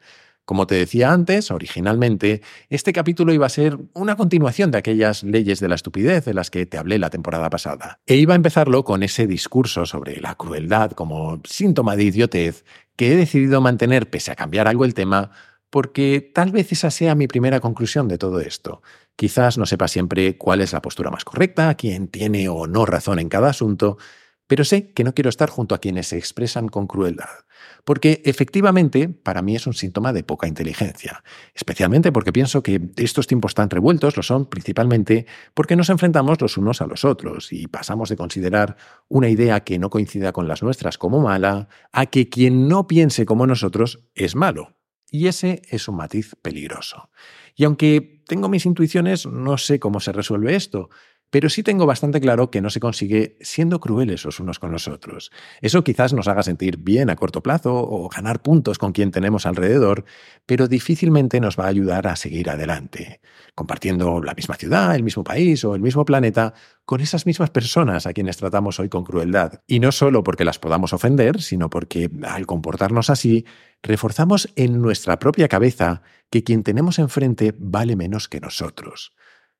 Como 0.49 0.65
te 0.65 0.73
decía 0.73 1.13
antes, 1.13 1.51
originalmente, 1.51 2.41
este 2.69 2.91
capítulo 2.91 3.33
iba 3.33 3.45
a 3.45 3.49
ser 3.49 3.77
una 3.93 4.15
continuación 4.15 4.71
de 4.71 4.79
aquellas 4.79 5.21
leyes 5.23 5.59
de 5.59 5.67
la 5.67 5.75
estupidez 5.75 6.25
de 6.25 6.33
las 6.33 6.49
que 6.49 6.65
te 6.65 6.79
hablé 6.79 6.97
la 6.97 7.11
temporada 7.11 7.51
pasada. 7.51 7.99
E 8.07 8.15
iba 8.15 8.33
a 8.33 8.35
empezarlo 8.35 8.83
con 8.83 9.03
ese 9.03 9.27
discurso 9.27 9.85
sobre 9.85 10.19
la 10.19 10.33
crueldad 10.33 10.93
como 10.93 11.39
síntoma 11.45 11.95
de 11.95 12.05
idiotez 12.05 12.65
que 12.99 13.13
he 13.13 13.15
decidido 13.15 13.61
mantener 13.61 14.09
pese 14.09 14.29
a 14.29 14.35
cambiar 14.35 14.67
algo 14.67 14.83
el 14.83 14.93
tema, 14.93 15.31
porque 15.69 16.19
tal 16.35 16.51
vez 16.51 16.73
esa 16.73 16.91
sea 16.91 17.15
mi 17.15 17.27
primera 17.27 17.61
conclusión 17.61 18.09
de 18.09 18.17
todo 18.17 18.41
esto. 18.41 18.81
Quizás 19.15 19.57
no 19.57 19.65
sepa 19.65 19.87
siempre 19.87 20.37
cuál 20.37 20.59
es 20.59 20.73
la 20.73 20.81
postura 20.81 21.09
más 21.09 21.23
correcta, 21.23 21.75
quién 21.75 22.09
tiene 22.09 22.49
o 22.49 22.67
no 22.67 22.85
razón 22.85 23.19
en 23.19 23.29
cada 23.29 23.51
asunto, 23.51 23.97
pero 24.49 24.65
sé 24.65 24.91
que 24.93 25.03
no 25.03 25.13
quiero 25.13 25.29
estar 25.29 25.47
junto 25.47 25.75
a 25.75 25.77
quienes 25.77 26.07
se 26.07 26.17
expresan 26.17 26.69
con 26.69 26.87
crueldad, 26.87 27.29
porque 27.85 28.23
efectivamente 28.25 29.07
para 29.07 29.43
mí 29.43 29.55
es 29.55 29.67
un 29.67 29.75
síntoma 29.75 30.11
de 30.11 30.23
poca 30.23 30.47
inteligencia, 30.47 31.23
especialmente 31.53 32.11
porque 32.11 32.33
pienso 32.33 32.63
que 32.63 32.81
estos 32.95 33.27
tiempos 33.27 33.53
tan 33.53 33.69
revueltos 33.69 34.17
lo 34.17 34.23
son 34.23 34.47
principalmente 34.47 35.27
porque 35.53 35.75
nos 35.75 35.91
enfrentamos 35.91 36.41
los 36.41 36.57
unos 36.57 36.81
a 36.81 36.87
los 36.87 37.05
otros 37.05 37.53
y 37.53 37.67
pasamos 37.67 38.09
de 38.09 38.17
considerar 38.17 38.75
una 39.07 39.29
idea 39.29 39.59
que 39.59 39.77
no 39.77 39.91
coincida 39.91 40.31
con 40.31 40.47
las 40.47 40.63
nuestras 40.63 40.97
como 40.97 41.19
mala 41.19 41.69
a 41.91 42.07
que 42.07 42.27
quien 42.27 42.67
no 42.67 42.87
piense 42.87 43.27
como 43.27 43.45
nosotros 43.45 44.07
es 44.15 44.35
malo. 44.35 44.77
Y 45.11 45.27
ese 45.27 45.61
es 45.69 45.87
un 45.87 45.95
matiz 45.95 46.35
peligroso. 46.41 47.09
Y 47.55 47.65
aunque 47.65 48.23
tengo 48.27 48.49
mis 48.49 48.65
intuiciones, 48.65 49.25
no 49.25 49.57
sé 49.57 49.79
cómo 49.79 49.99
se 49.99 50.11
resuelve 50.11 50.55
esto, 50.55 50.89
pero 51.29 51.49
sí 51.49 51.63
tengo 51.63 51.85
bastante 51.85 52.19
claro 52.19 52.49
que 52.51 52.61
no 52.61 52.69
se 52.69 52.79
consigue 52.79 53.37
siendo 53.41 53.79
crueles 53.79 54.25
los 54.25 54.39
unos 54.39 54.59
con 54.59 54.71
los 54.71 54.87
otros. 54.87 55.31
Eso 55.61 55.83
quizás 55.83 56.13
nos 56.13 56.27
haga 56.27 56.43
sentir 56.43 56.77
bien 56.77 57.09
a 57.09 57.15
corto 57.15 57.41
plazo 57.43 57.75
o 57.75 58.09
ganar 58.09 58.41
puntos 58.41 58.77
con 58.77 58.91
quien 58.91 59.11
tenemos 59.11 59.45
alrededor, 59.45 60.05
pero 60.45 60.67
difícilmente 60.67 61.39
nos 61.39 61.59
va 61.59 61.65
a 61.65 61.69
ayudar 61.69 62.07
a 62.07 62.15
seguir 62.15 62.49
adelante, 62.49 63.21
compartiendo 63.55 64.21
la 64.21 64.33
misma 64.33 64.55
ciudad, 64.55 64.95
el 64.95 65.03
mismo 65.03 65.23
país 65.23 65.63
o 65.63 65.75
el 65.75 65.81
mismo 65.81 66.05
planeta 66.05 66.53
con 66.85 67.01
esas 67.01 67.25
mismas 67.25 67.51
personas 67.51 68.07
a 68.07 68.13
quienes 68.13 68.37
tratamos 68.37 68.79
hoy 68.79 68.89
con 68.89 69.03
crueldad. 69.03 69.61
Y 69.67 69.79
no 69.79 69.91
solo 69.91 70.23
porque 70.23 70.45
las 70.45 70.57
podamos 70.57 70.93
ofender, 70.93 71.41
sino 71.41 71.69
porque 71.69 72.09
al 72.23 72.47
comportarnos 72.47 73.09
así, 73.09 73.45
reforzamos 73.83 74.51
en 74.55 74.81
nuestra 74.81 75.19
propia 75.19 75.47
cabeza 75.47 76.01
que 76.29 76.43
quien 76.43 76.63
tenemos 76.63 76.99
enfrente 76.99 77.53
vale 77.57 77.95
menos 77.95 78.27
que 78.27 78.39
nosotros. 78.39 79.13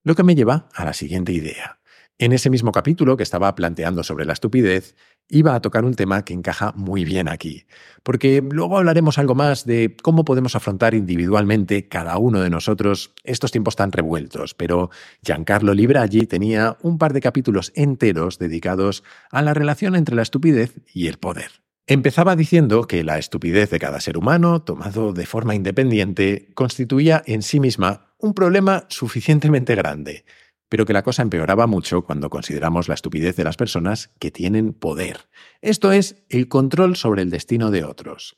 Lo 0.04 0.16
que 0.16 0.24
me 0.24 0.36
lleva 0.36 0.70
a 0.74 0.86
la 0.86 0.94
siguiente 0.94 1.34
idea. 1.34 1.80
En 2.18 2.34
ese 2.34 2.50
mismo 2.50 2.72
capítulo 2.72 3.18
que 3.18 3.24
estaba 3.24 3.54
planteando 3.56 4.04
sobre 4.04 4.26
la 4.26 4.34
estupidez, 4.34 4.96
iba 5.30 5.56
a 5.56 5.62
tocar 5.62 5.86
un 5.86 5.94
tema 5.94 6.26
que 6.26 6.34
encaja 6.34 6.74
muy 6.76 7.06
bien 7.06 7.30
aquí, 7.30 7.66
porque 8.04 8.42
luego 8.42 8.78
hablaremos 8.78 9.18
algo 9.18 9.36
más 9.36 9.66
de 9.66 9.96
cómo 10.02 10.26
podemos 10.26 10.56
afrontar 10.56 10.96
individualmente 10.96 11.88
cada 11.88 12.18
uno 12.18 12.42
de 12.42 12.50
nosotros 12.50 13.14
estos 13.24 13.52
tiempos 13.52 13.76
tan 13.76 13.92
revueltos, 13.92 14.54
pero 14.54 14.90
Giancarlo 15.22 15.74
Libraggi 15.74 16.26
tenía 16.28 16.78
un 16.82 16.98
par 16.98 17.14
de 17.14 17.22
capítulos 17.22 17.72
enteros 17.76 18.40
dedicados 18.40 19.04
a 19.32 19.42
la 19.42 19.54
relación 19.54 19.96
entre 19.96 20.16
la 20.16 20.24
estupidez 20.24 20.76
y 20.94 21.08
el 21.08 21.20
poder. 21.20 21.52
Empezaba 21.88 22.36
diciendo 22.36 22.84
que 22.84 23.04
la 23.04 23.18
estupidez 23.18 23.70
de 23.70 23.80
cada 23.80 24.00
ser 24.00 24.18
humano, 24.18 24.62
tomado 24.62 25.14
de 25.14 25.26
forma 25.26 25.56
independiente, 25.56 26.50
constituía 26.54 27.24
en 27.26 27.42
sí 27.42 27.60
misma 27.60 28.09
un 28.20 28.34
problema 28.34 28.86
suficientemente 28.90 29.76
grande, 29.76 30.26
pero 30.68 30.86
que 30.86 30.94
la 30.94 31.04
cosa 31.04 31.24
empeoraba 31.24 31.66
mucho 31.66 32.04
cuando 32.04 32.30
consideramos 32.30 32.88
la 32.88 32.94
estupidez 32.94 33.36
de 33.36 33.44
las 33.44 33.58
personas 33.58 34.12
que 34.20 34.30
tienen 34.30 34.74
poder. 34.74 35.30
Esto 35.62 35.92
es, 35.92 36.24
el 36.30 36.48
control 36.48 36.96
sobre 36.96 37.24
el 37.24 37.32
destino 37.32 37.72
de 37.72 37.84
otros. 37.84 38.38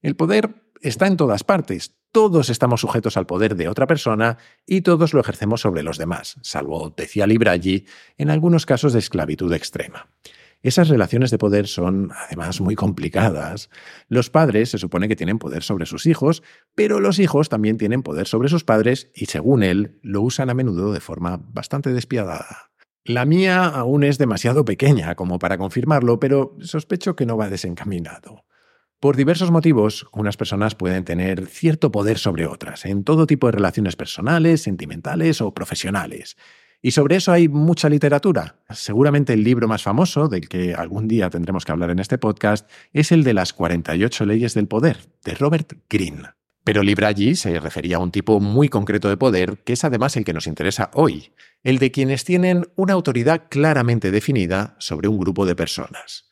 El 0.00 0.14
poder 0.14 0.62
está 0.80 1.06
en 1.06 1.16
todas 1.16 1.44
partes, 1.44 1.96
todos 2.12 2.50
estamos 2.50 2.82
sujetos 2.82 3.16
al 3.16 3.26
poder 3.26 3.56
de 3.56 3.68
otra 3.68 3.86
persona 3.86 4.36
y 4.66 4.82
todos 4.82 5.14
lo 5.14 5.20
ejercemos 5.20 5.62
sobre 5.62 5.82
los 5.82 5.96
demás, 5.96 6.36
salvo, 6.42 6.92
decía 6.94 7.26
Libraggi, 7.26 7.86
en 8.18 8.30
algunos 8.30 8.66
casos 8.66 8.92
de 8.92 8.98
esclavitud 8.98 9.52
extrema. 9.52 10.10
Esas 10.62 10.88
relaciones 10.88 11.32
de 11.32 11.38
poder 11.38 11.66
son 11.66 12.10
además 12.26 12.60
muy 12.60 12.76
complicadas. 12.76 13.68
Los 14.08 14.30
padres 14.30 14.70
se 14.70 14.78
supone 14.78 15.08
que 15.08 15.16
tienen 15.16 15.40
poder 15.40 15.64
sobre 15.64 15.86
sus 15.86 16.06
hijos, 16.06 16.42
pero 16.76 17.00
los 17.00 17.18
hijos 17.18 17.48
también 17.48 17.78
tienen 17.78 18.02
poder 18.02 18.28
sobre 18.28 18.48
sus 18.48 18.62
padres 18.62 19.10
y 19.14 19.26
según 19.26 19.64
él 19.64 19.98
lo 20.02 20.22
usan 20.22 20.50
a 20.50 20.54
menudo 20.54 20.92
de 20.92 21.00
forma 21.00 21.40
bastante 21.52 21.92
despiadada. 21.92 22.70
La 23.04 23.24
mía 23.24 23.64
aún 23.64 24.04
es 24.04 24.18
demasiado 24.18 24.64
pequeña 24.64 25.16
como 25.16 25.40
para 25.40 25.58
confirmarlo, 25.58 26.20
pero 26.20 26.56
sospecho 26.60 27.16
que 27.16 27.26
no 27.26 27.36
va 27.36 27.48
desencaminado. 27.48 28.44
Por 29.00 29.16
diversos 29.16 29.50
motivos, 29.50 30.06
unas 30.12 30.36
personas 30.36 30.76
pueden 30.76 31.04
tener 31.04 31.46
cierto 31.48 31.90
poder 31.90 32.18
sobre 32.18 32.46
otras, 32.46 32.84
en 32.84 33.02
todo 33.02 33.26
tipo 33.26 33.48
de 33.48 33.52
relaciones 33.52 33.96
personales, 33.96 34.62
sentimentales 34.62 35.40
o 35.40 35.52
profesionales. 35.52 36.36
Y 36.84 36.90
sobre 36.90 37.16
eso 37.16 37.30
hay 37.30 37.48
mucha 37.48 37.88
literatura. 37.88 38.56
Seguramente 38.70 39.32
el 39.32 39.44
libro 39.44 39.68
más 39.68 39.84
famoso, 39.84 40.28
del 40.28 40.48
que 40.48 40.74
algún 40.74 41.06
día 41.06 41.30
tendremos 41.30 41.64
que 41.64 41.70
hablar 41.70 41.90
en 41.90 42.00
este 42.00 42.18
podcast, 42.18 42.68
es 42.92 43.12
el 43.12 43.22
de 43.22 43.34
las 43.34 43.52
48 43.52 44.26
leyes 44.26 44.54
del 44.54 44.66
poder, 44.66 44.98
de 45.24 45.34
Robert 45.34 45.74
Greene. 45.88 46.30
Pero 46.64 46.82
Libraggi 46.82 47.36
se 47.36 47.58
refería 47.60 47.96
a 47.96 48.00
un 48.00 48.10
tipo 48.10 48.40
muy 48.40 48.68
concreto 48.68 49.08
de 49.08 49.16
poder, 49.16 49.58
que 49.64 49.74
es 49.74 49.84
además 49.84 50.16
el 50.16 50.24
que 50.24 50.32
nos 50.32 50.48
interesa 50.48 50.90
hoy, 50.94 51.32
el 51.62 51.78
de 51.78 51.92
quienes 51.92 52.24
tienen 52.24 52.66
una 52.74 52.94
autoridad 52.94 53.44
claramente 53.48 54.10
definida 54.10 54.74
sobre 54.78 55.06
un 55.06 55.18
grupo 55.18 55.46
de 55.46 55.54
personas. 55.54 56.30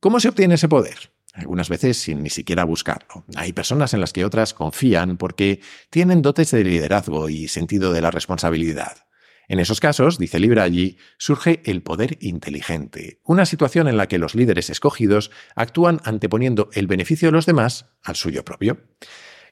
¿Cómo 0.00 0.18
se 0.18 0.28
obtiene 0.28 0.54
ese 0.54 0.68
poder? 0.68 1.12
Algunas 1.34 1.68
veces 1.68 1.96
sin 1.98 2.22
ni 2.22 2.30
siquiera 2.30 2.64
buscarlo. 2.64 3.24
Hay 3.36 3.52
personas 3.52 3.94
en 3.94 4.00
las 4.00 4.12
que 4.12 4.24
otras 4.24 4.54
confían 4.54 5.16
porque 5.16 5.60
tienen 5.90 6.22
dotes 6.22 6.50
de 6.50 6.64
liderazgo 6.64 7.28
y 7.28 7.48
sentido 7.48 7.92
de 7.92 8.00
la 8.00 8.10
responsabilidad. 8.10 9.04
En 9.48 9.58
esos 9.58 9.80
casos, 9.80 10.18
dice 10.18 10.38
Libraggi, 10.38 10.96
surge 11.18 11.62
el 11.64 11.82
poder 11.82 12.16
inteligente, 12.20 13.20
una 13.24 13.46
situación 13.46 13.88
en 13.88 13.96
la 13.96 14.08
que 14.08 14.18
los 14.18 14.34
líderes 14.34 14.70
escogidos 14.70 15.30
actúan 15.54 16.00
anteponiendo 16.04 16.70
el 16.72 16.86
beneficio 16.86 17.28
de 17.28 17.32
los 17.32 17.46
demás 17.46 17.86
al 18.02 18.16
suyo 18.16 18.44
propio. 18.44 18.78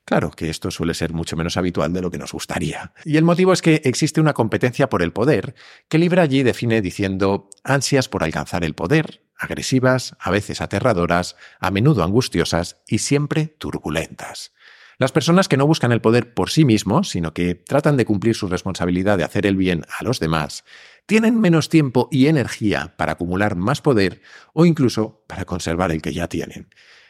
Claro 0.04 0.32
que 0.32 0.50
esto 0.50 0.70
suele 0.70 0.94
ser 0.94 1.12
mucho 1.12 1.36
menos 1.36 1.56
habitual 1.56 1.92
de 1.92 2.02
lo 2.02 2.10
que 2.10 2.18
nos 2.18 2.32
gustaría. 2.32 2.92
Y 3.04 3.18
el 3.18 3.24
motivo 3.24 3.52
es 3.52 3.62
que 3.62 3.82
existe 3.84 4.20
una 4.20 4.32
competencia 4.32 4.88
por 4.88 5.02
el 5.02 5.12
poder 5.12 5.54
que 5.88 5.98
Libraggi 5.98 6.42
define 6.42 6.82
diciendo 6.82 7.48
ansias 7.62 8.08
por 8.08 8.24
alcanzar 8.24 8.64
el 8.64 8.74
poder, 8.74 9.22
agresivas, 9.36 10.16
a 10.18 10.30
veces 10.30 10.60
aterradoras, 10.60 11.36
a 11.60 11.70
menudo 11.70 12.02
angustiosas 12.02 12.82
y 12.88 12.98
siempre 12.98 13.46
turbulentas. 13.46 14.52
Las 14.98 15.12
personas 15.12 15.48
que 15.48 15.56
no 15.56 15.66
buscan 15.66 15.92
el 15.92 16.00
poder 16.00 16.34
por 16.34 16.50
sí 16.50 16.64
mismos, 16.64 17.10
sino 17.10 17.32
que 17.32 17.54
tratan 17.54 17.96
de 17.96 18.04
cumplir 18.04 18.34
su 18.34 18.48
responsabilidad 18.48 19.18
de 19.18 19.24
hacer 19.24 19.46
el 19.46 19.56
bien 19.56 19.84
a 19.98 20.04
los 20.04 20.20
demás, 20.20 20.64
tienen 21.06 21.40
menos 21.40 21.68
tiempo 21.68 22.08
y 22.10 22.26
energía 22.26 22.94
para 22.96 23.12
acumular 23.12 23.56
más 23.56 23.80
poder 23.80 24.22
o 24.52 24.66
incluso 24.66 25.24
para 25.26 25.44
conservar 25.44 25.90
el 25.90 26.02
que 26.02 26.12
ya 26.12 26.28
tienen. 26.28 26.68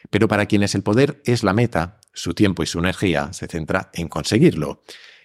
Pero 0.09 0.27
para 0.27 0.45
quienes 0.45 0.75
el 0.75 0.83
poder 0.83 1.21
es 1.25 1.43
la 1.43 1.53
meta, 1.53 1.99
su 2.13 2.33
tiempo 2.33 2.63
y 2.63 2.67
su 2.67 2.79
energía 2.79 3.33
se 3.33 3.47
centra 3.47 3.89
en 3.93 4.07
conseguirlo. 4.07 4.81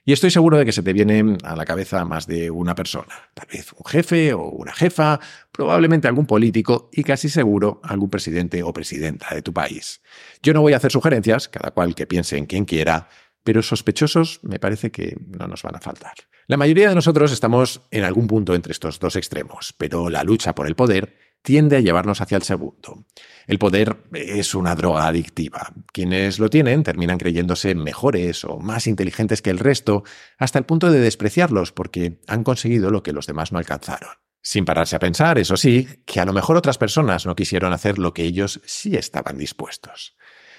Y 0.09 0.13
estoy 0.13 0.31
seguro 0.31 0.57
de 0.57 0.65
que 0.65 0.73
se 0.73 0.83
te 0.83 0.95
viene 0.95 1.37
a 1.45 1.55
la 1.55 1.67
cabeza 1.67 2.03
más 2.07 2.27
de 2.27 2.51
una 2.51 2.75
persona, 2.75 3.29
tal 3.35 3.47
vez 3.53 3.75
un 3.75 3.85
jefe 3.85 4.33
o 4.33 4.41
una 4.41 4.73
jefa, 4.73 5.21
probablemente 5.53 6.09
algún 6.09 6.25
político 6.25 6.89
y 6.95 7.05
casi 7.05 7.29
seguro 7.29 7.83
algún 7.85 8.09
presidente 8.09 8.63
o 8.63 8.73
presidenta 8.73 9.35
de 9.35 9.43
tu 9.43 9.53
país. 9.53 10.01
Yo 10.43 10.55
no 10.55 10.63
voy 10.63 10.73
a 10.73 10.79
hacer 10.79 10.93
sugerencias, 10.93 11.51
cada 11.51 11.73
cual 11.73 11.95
que 11.95 12.07
piense 12.07 12.39
en 12.39 12.47
quien 12.47 12.65
quiera, 12.65 13.11
pero 13.45 13.63
sospechosos 13.63 14.41
me 14.43 14.59
parece 14.59 14.91
que 14.91 15.15
no 15.27 15.47
nos 15.47 15.63
van 15.63 15.77
a 15.77 15.81
faltar. 15.81 16.15
La 16.47 16.57
mayoría 16.57 16.89
de 16.89 16.95
nosotros 16.95 17.31
estamos 17.31 17.83
en 17.91 18.05
algún 18.05 18.29
punto 18.29 18.55
entre 18.55 18.73
estos 18.73 18.99
dos 19.01 19.15
extremos, 19.15 19.75
pero 19.77 20.09
la 20.09 20.25
lucha 20.25 20.55
por 20.55 20.67
el 20.67 20.75
poder 20.75 21.19
tiende 21.43 21.77
a 21.77 21.81
llevarnos 21.81 22.21
hacia 22.21 22.37
el 22.37 22.43
segundo. 22.43 23.05
El 23.47 23.59
poder 23.59 23.97
es 24.13 24.55
una 24.55 24.75
droga 24.75 25.07
adictiva. 25.07 25.73
Quienes 25.93 26.39
lo 26.39 26.51
tienen 26.51 26.83
terminan 26.83 27.19
creyéndose 27.19 27.75
mejores 27.75 28.45
o 28.45 28.59
más 28.59 28.87
inteligentes 28.87 29.41
que 29.43 29.51
el 29.51 29.59
resto, 29.59 30.05
hasta 30.37 30.59
el 30.59 30.67
punto 30.67 30.91
de 30.91 31.01
despreciarlos 31.01 31.73
porque 31.73 32.21
han 32.27 32.45
conseguido 32.45 32.91
lo 32.91 33.03
que 33.03 33.13
los 33.13 33.27
demás 33.27 33.53
no 33.53 33.59
alcanzaron. 33.59 34.11
Sin 34.43 34.65
pararse 34.65 34.97
a 34.97 35.01
pensar, 35.01 35.39
eso 35.39 35.57
sí, 35.57 35.89
que 36.07 36.21
a 36.21 36.25
lo 36.25 36.33
mejor 36.33 36.57
otras 36.57 36.79
personas 36.79 37.27
no 37.27 37.35
quisieron 37.35 37.73
hacer 37.73 37.99
lo 37.99 38.15
que 38.15 38.23
ellos 38.23 38.61
sí 38.65 38.97
estaban 38.97 39.37
dispuestos. 39.37 40.17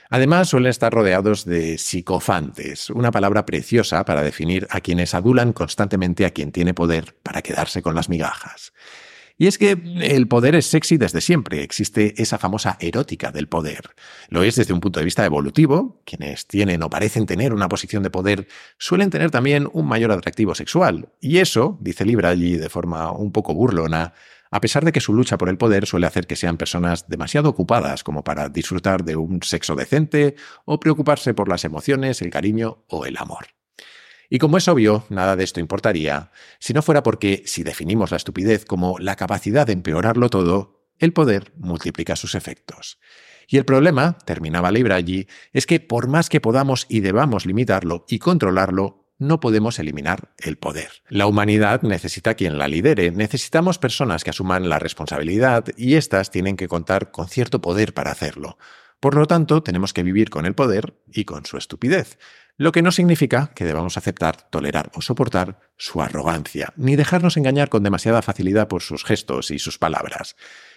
Además, 0.09 0.49
suelen 0.49 0.71
estar 0.71 0.91
rodeados 0.91 1.45
de 1.45 1.77
psicofantes, 1.77 2.89
una 2.89 3.11
palabra 3.11 3.45
preciosa 3.45 4.03
para 4.05 4.23
definir 4.23 4.67
a 4.71 4.81
quienes 4.81 5.13
adulan 5.13 5.53
constantemente 5.53 6.25
a 6.25 6.31
quien 6.31 6.51
tiene 6.51 6.73
poder 6.73 7.15
para 7.21 7.43
quedarse 7.43 7.83
con 7.83 7.93
las 7.93 8.09
migajas. 8.09 8.73
Y 9.41 9.47
es 9.47 9.57
que 9.57 9.71
el 10.01 10.27
poder 10.27 10.53
es 10.53 10.65
sexy 10.65 10.97
desde 10.97 11.21
siempre, 11.21 11.63
existe 11.63 12.21
esa 12.21 12.37
famosa 12.37 12.75
erótica 12.81 13.31
del 13.31 13.47
poder. 13.47 13.91
Lo 14.27 14.43
es 14.43 14.57
desde 14.57 14.73
un 14.73 14.81
punto 14.81 14.99
de 14.99 15.05
vista 15.05 15.25
evolutivo, 15.25 16.01
quienes 16.03 16.45
tienen 16.45 16.83
o 16.83 16.89
parecen 16.89 17.25
tener 17.25 17.53
una 17.53 17.69
posición 17.69 18.03
de 18.03 18.09
poder 18.09 18.49
suelen 18.77 19.09
tener 19.09 19.31
también 19.31 19.69
un 19.71 19.87
mayor 19.87 20.11
atractivo 20.11 20.55
sexual. 20.55 21.13
Y 21.21 21.37
eso, 21.37 21.77
dice 21.79 22.03
allí 22.25 22.57
de 22.57 22.67
forma 22.67 23.13
un 23.13 23.31
poco 23.31 23.53
burlona, 23.53 24.13
a 24.51 24.59
pesar 24.59 24.83
de 24.83 24.91
que 24.91 24.99
su 24.99 25.13
lucha 25.13 25.37
por 25.37 25.47
el 25.47 25.57
poder 25.57 25.85
suele 25.85 26.07
hacer 26.07 26.27
que 26.27 26.35
sean 26.35 26.57
personas 26.57 27.07
demasiado 27.07 27.47
ocupadas 27.47 28.03
como 28.03 28.25
para 28.25 28.49
disfrutar 28.49 29.05
de 29.05 29.15
un 29.15 29.41
sexo 29.41 29.73
decente 29.75 30.35
o 30.65 30.81
preocuparse 30.81 31.33
por 31.33 31.47
las 31.47 31.63
emociones, 31.63 32.21
el 32.21 32.29
cariño 32.29 32.83
o 32.89 33.05
el 33.05 33.15
amor. 33.15 33.47
Y 34.29 34.37
como 34.37 34.57
es 34.57 34.67
obvio, 34.67 35.05
nada 35.09 35.35
de 35.35 35.43
esto 35.43 35.59
importaría, 35.59 36.31
si 36.59 36.73
no 36.73 36.81
fuera 36.81 37.01
porque, 37.01 37.43
si 37.45 37.63
definimos 37.63 38.11
la 38.11 38.17
estupidez 38.17 38.63
como 38.63 38.99
la 38.99 39.15
capacidad 39.15 39.65
de 39.65 39.73
empeorarlo 39.73 40.29
todo, 40.29 40.85
el 40.99 41.13
poder 41.13 41.51
multiplica 41.57 42.15
sus 42.15 42.35
efectos. 42.35 42.99
Y 43.47 43.57
el 43.57 43.65
problema, 43.65 44.19
terminaba 44.25 44.69
allí, 44.69 45.27
es 45.53 45.65
que 45.65 45.79
por 45.79 46.07
más 46.07 46.29
que 46.29 46.39
podamos 46.39 46.85
y 46.87 46.99
debamos 46.99 47.47
limitarlo 47.47 48.05
y 48.07 48.19
controlarlo, 48.19 49.07
no 49.17 49.39
podemos 49.39 49.79
eliminar 49.79 50.33
el 50.37 50.57
poder. 50.57 50.89
La 51.09 51.25
humanidad 51.25 51.81
necesita 51.81 52.35
quien 52.35 52.59
la 52.59 52.67
lidere, 52.67 53.11
necesitamos 53.11 53.79
personas 53.79 54.23
que 54.23 54.29
asuman 54.29 54.69
la 54.69 54.79
responsabilidad 54.79 55.65
y 55.75 55.95
éstas 55.95 56.29
tienen 56.29 56.55
que 56.55 56.67
contar 56.67 57.11
con 57.11 57.27
cierto 57.27 57.59
poder 57.59 57.95
para 57.95 58.11
hacerlo. 58.11 58.57
Por 58.99 59.15
lo 59.15 59.25
tanto, 59.25 59.63
tenemos 59.63 59.93
que 59.93 60.03
vivir 60.03 60.29
con 60.29 60.45
el 60.45 60.55
poder 60.55 61.01
y 61.11 61.25
con 61.25 61.45
su 61.45 61.57
estupidez, 61.57 62.17
lo 62.59 62.73
que 62.73 62.81
no 62.81 62.91
significa 62.91 63.51
que 63.55 63.63
debamos 63.63 63.97
aceptar, 63.97 64.49
tolerar 64.49 64.91
o 64.93 65.01
soportar 65.01 65.61
su 65.77 66.01
arrogancia, 66.01 66.73
ni 66.75 66.97
dejarnos 66.97 67.37
engañar 67.37 67.69
con 67.69 67.83
demasiada 67.83 68.21
facilidad 68.21 68.67
por 68.67 68.81
sus 68.81 69.05
gestos 69.05 69.49
y 69.49 69.59
sus 69.59 69.77
palabras. 69.79 70.35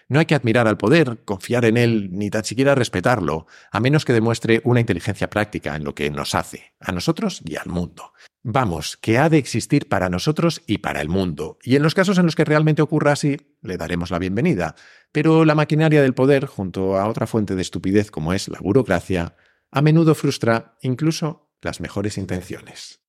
No 0.09 0.21
hay 0.21 0.27
que 0.27 0.37
admirar 0.37 0.69
al 0.69 0.79
poder, 0.79 1.25
confiar 1.25 1.65
en 1.65 1.77
él, 1.77 2.11
ni 2.13 2.31
tan 2.31 2.45
siquiera 2.45 2.77
respetarlo, 2.77 3.49
a 3.73 3.81
menos 3.81 4.05
que 4.05 4.13
demuestre 4.13 4.61
una 4.63 4.79
inteligencia 4.79 5.29
práctica 5.29 5.75
en 5.75 5.83
lo 5.83 5.93
que 5.93 6.09
nos 6.09 6.37
hace, 6.37 6.73
a 6.79 6.93
nosotros 6.93 7.43
y 7.45 7.57
al 7.57 7.67
mundo. 7.67 8.13
Vamos, 8.45 8.97
que 8.97 9.19
ha 9.19 9.29
de 9.29 9.39
existir 9.39 9.89
para 9.89 10.09
nosotros 10.09 10.63
y 10.69 10.79
para 10.79 11.01
el 11.01 11.09
mundo, 11.09 11.59
y 11.65 11.75
en 11.75 11.83
los 11.83 11.97
casos 11.97 12.17
en 12.17 12.27
los 12.27 12.37
que 12.37 12.45
realmente 12.45 12.83
ocurra 12.83 13.11
así, 13.11 13.39
le 13.61 13.77
daremos 13.77 14.13
la 14.13 14.21
bienvenida. 14.21 14.77
Pero 15.11 15.45
la 15.45 15.57
maquinaria 15.57 16.01
del 16.01 16.15
poder, 16.15 16.47
junto 16.47 16.97
a 16.97 17.09
otra 17.09 17.27
fuente 17.27 17.57
de 17.57 17.63
estupidez 17.63 18.13
como 18.13 18.33
es 18.33 18.47
la 18.47 18.61
burocracia, 18.61 19.35
a 19.73 19.81
menudo 19.81 20.15
frustra 20.15 20.77
incluso 20.83 21.42
las 21.63 21.81
mejores 21.81 22.19
intenciones. 22.19 23.01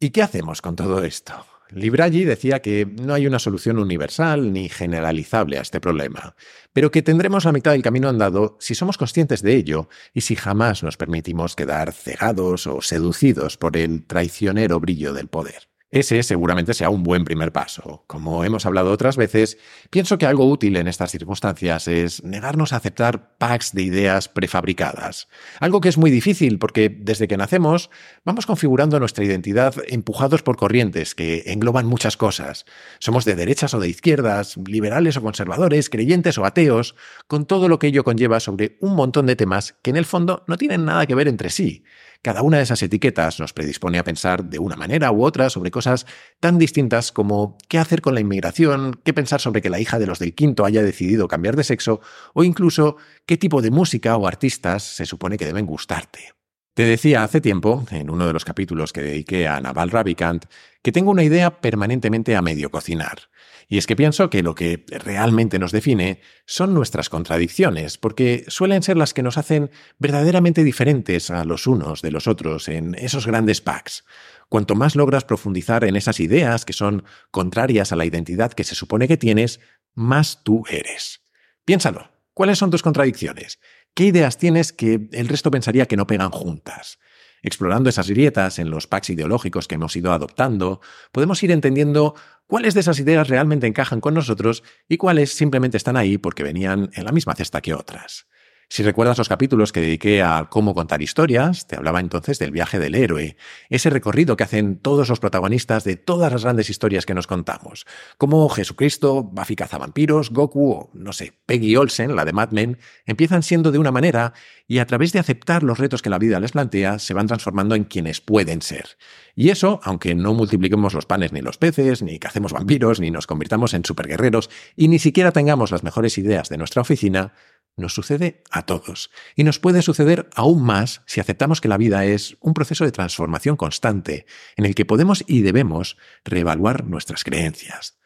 ¿Y 0.00 0.10
qué 0.10 0.20
hacemos 0.20 0.60
con 0.60 0.76
todo 0.76 1.02
esto? 1.02 1.32
Libragi 1.70 2.24
decía 2.24 2.60
que 2.60 2.84
no 2.86 3.14
hay 3.14 3.26
una 3.26 3.38
solución 3.38 3.78
universal 3.78 4.52
ni 4.52 4.68
generalizable 4.68 5.56
a 5.58 5.62
este 5.62 5.80
problema, 5.80 6.36
pero 6.72 6.90
que 6.90 7.02
tendremos 7.02 7.46
la 7.46 7.52
mitad 7.52 7.72
del 7.72 7.82
camino 7.82 8.08
andado 8.08 8.58
si 8.60 8.74
somos 8.74 8.98
conscientes 8.98 9.42
de 9.42 9.56
ello 9.56 9.88
y 10.12 10.20
si 10.20 10.36
jamás 10.36 10.82
nos 10.82 10.98
permitimos 10.98 11.56
quedar 11.56 11.92
cegados 11.92 12.66
o 12.66 12.82
seducidos 12.82 13.56
por 13.56 13.76
el 13.76 14.04
traicionero 14.04 14.78
brillo 14.78 15.14
del 15.14 15.28
poder. 15.28 15.73
Ese 15.94 16.24
seguramente 16.24 16.74
sea 16.74 16.90
un 16.90 17.04
buen 17.04 17.24
primer 17.24 17.52
paso. 17.52 18.02
Como 18.08 18.42
hemos 18.42 18.66
hablado 18.66 18.90
otras 18.90 19.16
veces, 19.16 19.58
pienso 19.90 20.18
que 20.18 20.26
algo 20.26 20.50
útil 20.50 20.76
en 20.76 20.88
estas 20.88 21.12
circunstancias 21.12 21.86
es 21.86 22.24
negarnos 22.24 22.72
a 22.72 22.78
aceptar 22.78 23.38
packs 23.38 23.72
de 23.72 23.82
ideas 23.82 24.28
prefabricadas. 24.28 25.28
Algo 25.60 25.80
que 25.80 25.88
es 25.88 25.96
muy 25.96 26.10
difícil 26.10 26.58
porque 26.58 26.88
desde 26.88 27.28
que 27.28 27.36
nacemos 27.36 27.90
vamos 28.24 28.44
configurando 28.44 28.98
nuestra 28.98 29.24
identidad 29.24 29.72
empujados 29.86 30.42
por 30.42 30.56
corrientes 30.56 31.14
que 31.14 31.44
engloban 31.46 31.86
muchas 31.86 32.16
cosas. 32.16 32.64
Somos 32.98 33.24
de 33.24 33.36
derechas 33.36 33.72
o 33.72 33.78
de 33.78 33.88
izquierdas, 33.88 34.56
liberales 34.66 35.16
o 35.16 35.22
conservadores, 35.22 35.90
creyentes 35.90 36.38
o 36.38 36.44
ateos, 36.44 36.96
con 37.28 37.46
todo 37.46 37.68
lo 37.68 37.78
que 37.78 37.86
ello 37.86 38.02
conlleva 38.02 38.40
sobre 38.40 38.78
un 38.80 38.96
montón 38.96 39.26
de 39.26 39.36
temas 39.36 39.76
que 39.80 39.90
en 39.90 39.96
el 39.96 40.06
fondo 40.06 40.42
no 40.48 40.56
tienen 40.56 40.86
nada 40.86 41.06
que 41.06 41.14
ver 41.14 41.28
entre 41.28 41.50
sí. 41.50 41.84
Cada 42.24 42.40
una 42.40 42.56
de 42.56 42.62
esas 42.62 42.82
etiquetas 42.82 43.38
nos 43.38 43.52
predispone 43.52 43.98
a 43.98 44.02
pensar 44.02 44.46
de 44.46 44.58
una 44.58 44.76
manera 44.76 45.12
u 45.12 45.22
otra 45.22 45.50
sobre 45.50 45.70
cosas 45.70 46.06
tan 46.40 46.56
distintas 46.56 47.12
como 47.12 47.58
qué 47.68 47.78
hacer 47.78 48.00
con 48.00 48.14
la 48.14 48.20
inmigración, 48.20 48.98
qué 49.04 49.12
pensar 49.12 49.42
sobre 49.42 49.60
que 49.60 49.68
la 49.68 49.78
hija 49.78 49.98
de 49.98 50.06
los 50.06 50.20
del 50.20 50.34
quinto 50.34 50.64
haya 50.64 50.82
decidido 50.82 51.28
cambiar 51.28 51.54
de 51.54 51.64
sexo 51.64 52.00
o 52.32 52.42
incluso 52.42 52.96
qué 53.26 53.36
tipo 53.36 53.60
de 53.60 53.70
música 53.70 54.16
o 54.16 54.26
artistas 54.26 54.84
se 54.84 55.04
supone 55.04 55.36
que 55.36 55.44
deben 55.44 55.66
gustarte. 55.66 56.32
Te 56.72 56.84
decía 56.84 57.24
hace 57.24 57.42
tiempo, 57.42 57.84
en 57.90 58.08
uno 58.08 58.26
de 58.26 58.32
los 58.32 58.46
capítulos 58.46 58.94
que 58.94 59.02
dediqué 59.02 59.46
a 59.46 59.60
Naval 59.60 59.90
Ravikant, 59.90 60.46
que 60.84 60.92
tengo 60.92 61.10
una 61.10 61.24
idea 61.24 61.62
permanentemente 61.62 62.36
a 62.36 62.42
medio 62.42 62.70
cocinar. 62.70 63.30
Y 63.68 63.78
es 63.78 63.86
que 63.86 63.96
pienso 63.96 64.28
que 64.28 64.42
lo 64.42 64.54
que 64.54 64.84
realmente 64.90 65.58
nos 65.58 65.72
define 65.72 66.20
son 66.44 66.74
nuestras 66.74 67.08
contradicciones, 67.08 67.96
porque 67.96 68.44
suelen 68.48 68.82
ser 68.82 68.98
las 68.98 69.14
que 69.14 69.22
nos 69.22 69.38
hacen 69.38 69.70
verdaderamente 69.98 70.62
diferentes 70.62 71.30
a 71.30 71.46
los 71.46 71.66
unos 71.66 72.02
de 72.02 72.10
los 72.10 72.28
otros 72.28 72.68
en 72.68 72.94
esos 72.96 73.26
grandes 73.26 73.62
packs. 73.62 74.04
Cuanto 74.50 74.74
más 74.74 74.94
logras 74.94 75.24
profundizar 75.24 75.84
en 75.84 75.96
esas 75.96 76.20
ideas 76.20 76.66
que 76.66 76.74
son 76.74 77.04
contrarias 77.30 77.90
a 77.90 77.96
la 77.96 78.04
identidad 78.04 78.52
que 78.52 78.64
se 78.64 78.74
supone 78.74 79.08
que 79.08 79.16
tienes, 79.16 79.60
más 79.94 80.44
tú 80.44 80.64
eres. 80.68 81.22
Piénsalo. 81.64 82.12
¿Cuáles 82.34 82.58
son 82.58 82.70
tus 82.70 82.82
contradicciones? 82.82 83.58
¿Qué 83.94 84.04
ideas 84.04 84.36
tienes 84.36 84.72
que 84.72 85.08
el 85.12 85.28
resto 85.28 85.50
pensaría 85.50 85.86
que 85.86 85.96
no 85.96 86.06
pegan 86.06 86.30
juntas? 86.30 86.98
Explorando 87.44 87.90
esas 87.90 88.08
grietas 88.08 88.58
en 88.58 88.70
los 88.70 88.86
packs 88.86 89.10
ideológicos 89.10 89.68
que 89.68 89.74
hemos 89.74 89.94
ido 89.96 90.14
adoptando, 90.14 90.80
podemos 91.12 91.42
ir 91.42 91.50
entendiendo 91.50 92.14
cuáles 92.46 92.72
de 92.72 92.80
esas 92.80 92.98
ideas 92.98 93.28
realmente 93.28 93.66
encajan 93.66 94.00
con 94.00 94.14
nosotros 94.14 94.64
y 94.88 94.96
cuáles 94.96 95.34
simplemente 95.34 95.76
están 95.76 95.98
ahí 95.98 96.16
porque 96.16 96.42
venían 96.42 96.90
en 96.94 97.04
la 97.04 97.12
misma 97.12 97.34
cesta 97.34 97.60
que 97.60 97.74
otras. 97.74 98.26
Si 98.74 98.82
recuerdas 98.82 99.18
los 99.18 99.28
capítulos 99.28 99.70
que 99.70 99.80
dediqué 99.80 100.20
a 100.20 100.48
cómo 100.50 100.74
contar 100.74 101.00
historias, 101.00 101.68
te 101.68 101.76
hablaba 101.76 102.00
entonces 102.00 102.40
del 102.40 102.50
viaje 102.50 102.80
del 102.80 102.96
héroe, 102.96 103.36
ese 103.70 103.88
recorrido 103.88 104.36
que 104.36 104.42
hacen 104.42 104.78
todos 104.78 105.08
los 105.08 105.20
protagonistas 105.20 105.84
de 105.84 105.94
todas 105.94 106.32
las 106.32 106.42
grandes 106.42 106.68
historias 106.70 107.06
que 107.06 107.14
nos 107.14 107.28
contamos, 107.28 107.86
como 108.18 108.48
Jesucristo, 108.48 109.22
Buffy 109.22 109.54
cazavampiros, 109.54 110.30
Goku 110.30 110.72
o, 110.72 110.90
no 110.92 111.12
sé, 111.12 111.34
Peggy 111.46 111.76
Olsen, 111.76 112.16
la 112.16 112.24
de 112.24 112.32
Mad 112.32 112.50
Men, 112.50 112.78
empiezan 113.06 113.44
siendo 113.44 113.70
de 113.70 113.78
una 113.78 113.92
manera 113.92 114.32
y 114.66 114.78
a 114.78 114.86
través 114.86 115.12
de 115.12 115.20
aceptar 115.20 115.62
los 115.62 115.78
retos 115.78 116.02
que 116.02 116.10
la 116.10 116.18
vida 116.18 116.40
les 116.40 116.50
plantea, 116.50 116.98
se 116.98 117.14
van 117.14 117.28
transformando 117.28 117.76
en 117.76 117.84
quienes 117.84 118.20
pueden 118.20 118.60
ser. 118.60 118.96
Y 119.36 119.50
eso, 119.50 119.78
aunque 119.84 120.16
no 120.16 120.34
multipliquemos 120.34 120.94
los 120.94 121.06
panes 121.06 121.32
ni 121.32 121.42
los 121.42 121.58
peces, 121.58 122.02
ni 122.02 122.18
cacemos 122.18 122.52
vampiros, 122.52 122.98
ni 122.98 123.12
nos 123.12 123.28
convirtamos 123.28 123.72
en 123.74 123.84
superguerreros, 123.84 124.50
y 124.74 124.88
ni 124.88 124.98
siquiera 124.98 125.30
tengamos 125.30 125.70
las 125.70 125.84
mejores 125.84 126.18
ideas 126.18 126.48
de 126.48 126.56
nuestra 126.56 126.82
oficina, 126.82 127.34
nos 127.76 127.94
sucede 127.94 128.42
a 128.50 128.62
todos. 128.62 129.10
Y 129.36 129.44
nos 129.44 129.58
puede 129.58 129.82
suceder 129.82 130.28
aún 130.34 130.62
más 130.62 131.02
si 131.06 131.20
aceptamos 131.20 131.60
que 131.60 131.68
la 131.68 131.76
vida 131.76 132.04
es 132.04 132.36
un 132.40 132.54
proceso 132.54 132.84
de 132.84 132.92
transformación 132.92 133.56
constante, 133.56 134.26
en 134.56 134.64
el 134.64 134.74
que 134.74 134.84
podemos 134.84 135.24
y 135.26 135.42
debemos 135.42 135.96
reevaluar 136.24 136.84
nuestras 136.84 137.24
creencias. 137.24 137.98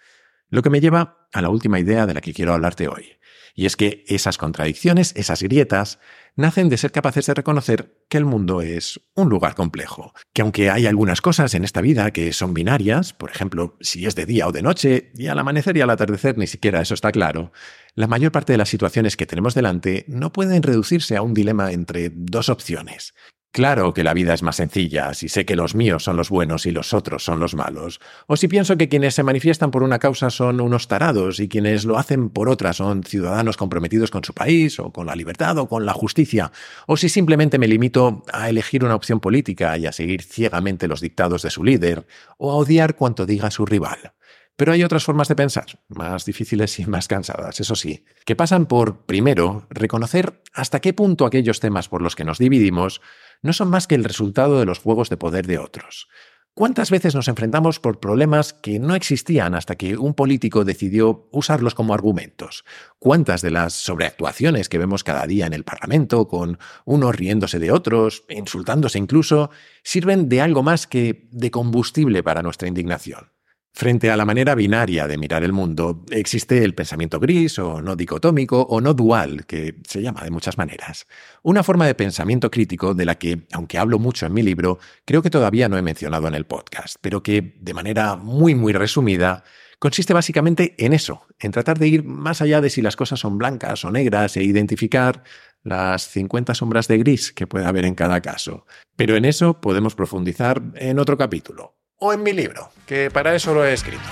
Lo 0.48 0.62
que 0.62 0.70
me 0.70 0.80
lleva 0.80 1.28
a 1.32 1.42
la 1.42 1.50
última 1.50 1.78
idea 1.78 2.06
de 2.06 2.14
la 2.14 2.20
que 2.20 2.32
quiero 2.32 2.54
hablarte 2.54 2.88
hoy. 2.88 3.18
Y 3.54 3.66
es 3.66 3.76
que 3.76 4.04
esas 4.06 4.38
contradicciones, 4.38 5.12
esas 5.16 5.42
grietas, 5.42 5.98
nacen 6.36 6.68
de 6.68 6.76
ser 6.76 6.92
capaces 6.92 7.26
de 7.26 7.34
reconocer 7.34 8.04
que 8.08 8.16
el 8.16 8.24
mundo 8.24 8.62
es 8.62 9.00
un 9.16 9.28
lugar 9.28 9.56
complejo, 9.56 10.14
que 10.32 10.42
aunque 10.42 10.70
hay 10.70 10.86
algunas 10.86 11.20
cosas 11.20 11.52
en 11.54 11.64
esta 11.64 11.80
vida 11.80 12.12
que 12.12 12.32
son 12.32 12.54
binarias, 12.54 13.12
por 13.12 13.30
ejemplo, 13.30 13.76
si 13.80 14.06
es 14.06 14.14
de 14.14 14.26
día 14.26 14.46
o 14.46 14.52
de 14.52 14.62
noche, 14.62 15.10
y 15.16 15.26
al 15.26 15.40
amanecer 15.40 15.76
y 15.76 15.80
al 15.80 15.90
atardecer 15.90 16.38
ni 16.38 16.46
siquiera 16.46 16.80
eso 16.80 16.94
está 16.94 17.10
claro, 17.10 17.50
la 17.98 18.06
mayor 18.06 18.30
parte 18.30 18.52
de 18.52 18.58
las 18.58 18.68
situaciones 18.68 19.16
que 19.16 19.26
tenemos 19.26 19.54
delante 19.54 20.04
no 20.06 20.32
pueden 20.32 20.62
reducirse 20.62 21.16
a 21.16 21.22
un 21.22 21.34
dilema 21.34 21.72
entre 21.72 22.12
dos 22.14 22.48
opciones, 22.48 23.12
Claro 23.50 23.94
que 23.94 24.04
la 24.04 24.12
vida 24.12 24.34
es 24.34 24.42
más 24.42 24.56
sencilla 24.56 25.14
si 25.14 25.28
sé 25.28 25.46
que 25.46 25.56
los 25.56 25.74
míos 25.74 26.04
son 26.04 26.16
los 26.16 26.28
buenos 26.28 26.66
y 26.66 26.70
los 26.70 26.92
otros 26.92 27.24
son 27.24 27.40
los 27.40 27.54
malos, 27.54 27.98
o 28.26 28.36
si 28.36 28.46
pienso 28.46 28.76
que 28.76 28.90
quienes 28.90 29.14
se 29.14 29.22
manifiestan 29.22 29.70
por 29.70 29.82
una 29.82 29.98
causa 29.98 30.28
son 30.28 30.60
unos 30.60 30.86
tarados 30.86 31.40
y 31.40 31.48
quienes 31.48 31.86
lo 31.86 31.98
hacen 31.98 32.28
por 32.28 32.50
otra 32.50 32.74
son 32.74 33.02
ciudadanos 33.02 33.56
comprometidos 33.56 34.10
con 34.10 34.22
su 34.22 34.34
país 34.34 34.78
o 34.78 34.92
con 34.92 35.06
la 35.06 35.16
libertad 35.16 35.56
o 35.56 35.66
con 35.66 35.86
la 35.86 35.94
justicia, 35.94 36.52
o 36.86 36.98
si 36.98 37.08
simplemente 37.08 37.58
me 37.58 37.66
limito 37.66 38.22
a 38.32 38.50
elegir 38.50 38.84
una 38.84 38.94
opción 38.94 39.18
política 39.18 39.76
y 39.78 39.86
a 39.86 39.92
seguir 39.92 40.22
ciegamente 40.22 40.86
los 40.86 41.00
dictados 41.00 41.42
de 41.42 41.50
su 41.50 41.64
líder, 41.64 42.06
o 42.36 42.52
a 42.52 42.54
odiar 42.54 42.96
cuanto 42.96 43.24
diga 43.24 43.50
su 43.50 43.64
rival. 43.64 44.12
Pero 44.58 44.72
hay 44.72 44.82
otras 44.82 45.04
formas 45.04 45.28
de 45.28 45.36
pensar, 45.36 45.66
más 45.86 46.24
difíciles 46.24 46.80
y 46.80 46.86
más 46.86 47.06
cansadas, 47.06 47.60
eso 47.60 47.76
sí, 47.76 48.04
que 48.26 48.34
pasan 48.34 48.66
por, 48.66 49.06
primero, 49.06 49.68
reconocer 49.70 50.42
hasta 50.52 50.80
qué 50.80 50.92
punto 50.92 51.26
aquellos 51.26 51.60
temas 51.60 51.88
por 51.88 52.02
los 52.02 52.16
que 52.16 52.24
nos 52.24 52.38
dividimos 52.38 53.00
no 53.40 53.52
son 53.52 53.70
más 53.70 53.86
que 53.86 53.94
el 53.94 54.02
resultado 54.02 54.58
de 54.58 54.66
los 54.66 54.80
juegos 54.80 55.10
de 55.10 55.16
poder 55.16 55.46
de 55.46 55.58
otros. 55.58 56.08
¿Cuántas 56.54 56.90
veces 56.90 57.14
nos 57.14 57.28
enfrentamos 57.28 57.78
por 57.78 58.00
problemas 58.00 58.52
que 58.52 58.80
no 58.80 58.96
existían 58.96 59.54
hasta 59.54 59.76
que 59.76 59.96
un 59.96 60.14
político 60.14 60.64
decidió 60.64 61.28
usarlos 61.30 61.76
como 61.76 61.94
argumentos? 61.94 62.64
¿Cuántas 62.98 63.42
de 63.42 63.52
las 63.52 63.74
sobreactuaciones 63.74 64.68
que 64.68 64.78
vemos 64.78 65.04
cada 65.04 65.24
día 65.28 65.46
en 65.46 65.52
el 65.52 65.62
Parlamento, 65.62 66.26
con 66.26 66.58
unos 66.84 67.14
riéndose 67.14 67.60
de 67.60 67.70
otros, 67.70 68.24
insultándose 68.28 68.98
incluso, 68.98 69.50
sirven 69.84 70.28
de 70.28 70.40
algo 70.40 70.64
más 70.64 70.88
que 70.88 71.28
de 71.30 71.52
combustible 71.52 72.24
para 72.24 72.42
nuestra 72.42 72.66
indignación? 72.66 73.37
Frente 73.78 74.10
a 74.10 74.16
la 74.16 74.24
manera 74.24 74.56
binaria 74.56 75.06
de 75.06 75.16
mirar 75.16 75.44
el 75.44 75.52
mundo, 75.52 76.04
existe 76.10 76.64
el 76.64 76.74
pensamiento 76.74 77.20
gris 77.20 77.60
o 77.60 77.80
no 77.80 77.94
dicotómico 77.94 78.62
o 78.62 78.80
no 78.80 78.92
dual, 78.92 79.46
que 79.46 79.76
se 79.86 80.02
llama 80.02 80.24
de 80.24 80.32
muchas 80.32 80.58
maneras. 80.58 81.06
Una 81.44 81.62
forma 81.62 81.86
de 81.86 81.94
pensamiento 81.94 82.50
crítico 82.50 82.92
de 82.92 83.04
la 83.04 83.18
que, 83.18 83.46
aunque 83.52 83.78
hablo 83.78 84.00
mucho 84.00 84.26
en 84.26 84.32
mi 84.34 84.42
libro, 84.42 84.80
creo 85.04 85.22
que 85.22 85.30
todavía 85.30 85.68
no 85.68 85.78
he 85.78 85.82
mencionado 85.82 86.26
en 86.26 86.34
el 86.34 86.44
podcast, 86.44 86.96
pero 87.00 87.22
que, 87.22 87.54
de 87.60 87.72
manera 87.72 88.16
muy 88.16 88.56
muy 88.56 88.72
resumida, 88.72 89.44
consiste 89.78 90.12
básicamente 90.12 90.74
en 90.84 90.92
eso, 90.92 91.28
en 91.38 91.52
tratar 91.52 91.78
de 91.78 91.86
ir 91.86 92.02
más 92.02 92.42
allá 92.42 92.60
de 92.60 92.70
si 92.70 92.82
las 92.82 92.96
cosas 92.96 93.20
son 93.20 93.38
blancas 93.38 93.84
o 93.84 93.92
negras 93.92 94.36
e 94.36 94.42
identificar 94.42 95.22
las 95.62 96.08
50 96.08 96.52
sombras 96.56 96.88
de 96.88 96.98
gris 96.98 97.32
que 97.32 97.46
puede 97.46 97.66
haber 97.66 97.84
en 97.84 97.94
cada 97.94 98.20
caso. 98.22 98.66
Pero 98.96 99.14
en 99.14 99.24
eso 99.24 99.60
podemos 99.60 99.94
profundizar 99.94 100.60
en 100.74 100.98
otro 100.98 101.16
capítulo 101.16 101.77
o 101.98 102.12
en 102.12 102.22
mi 102.22 102.32
libro, 102.32 102.70
que 102.86 103.10
para 103.10 103.34
eso 103.34 103.54
lo 103.54 103.64
he 103.64 103.72
escrito. 103.72 104.04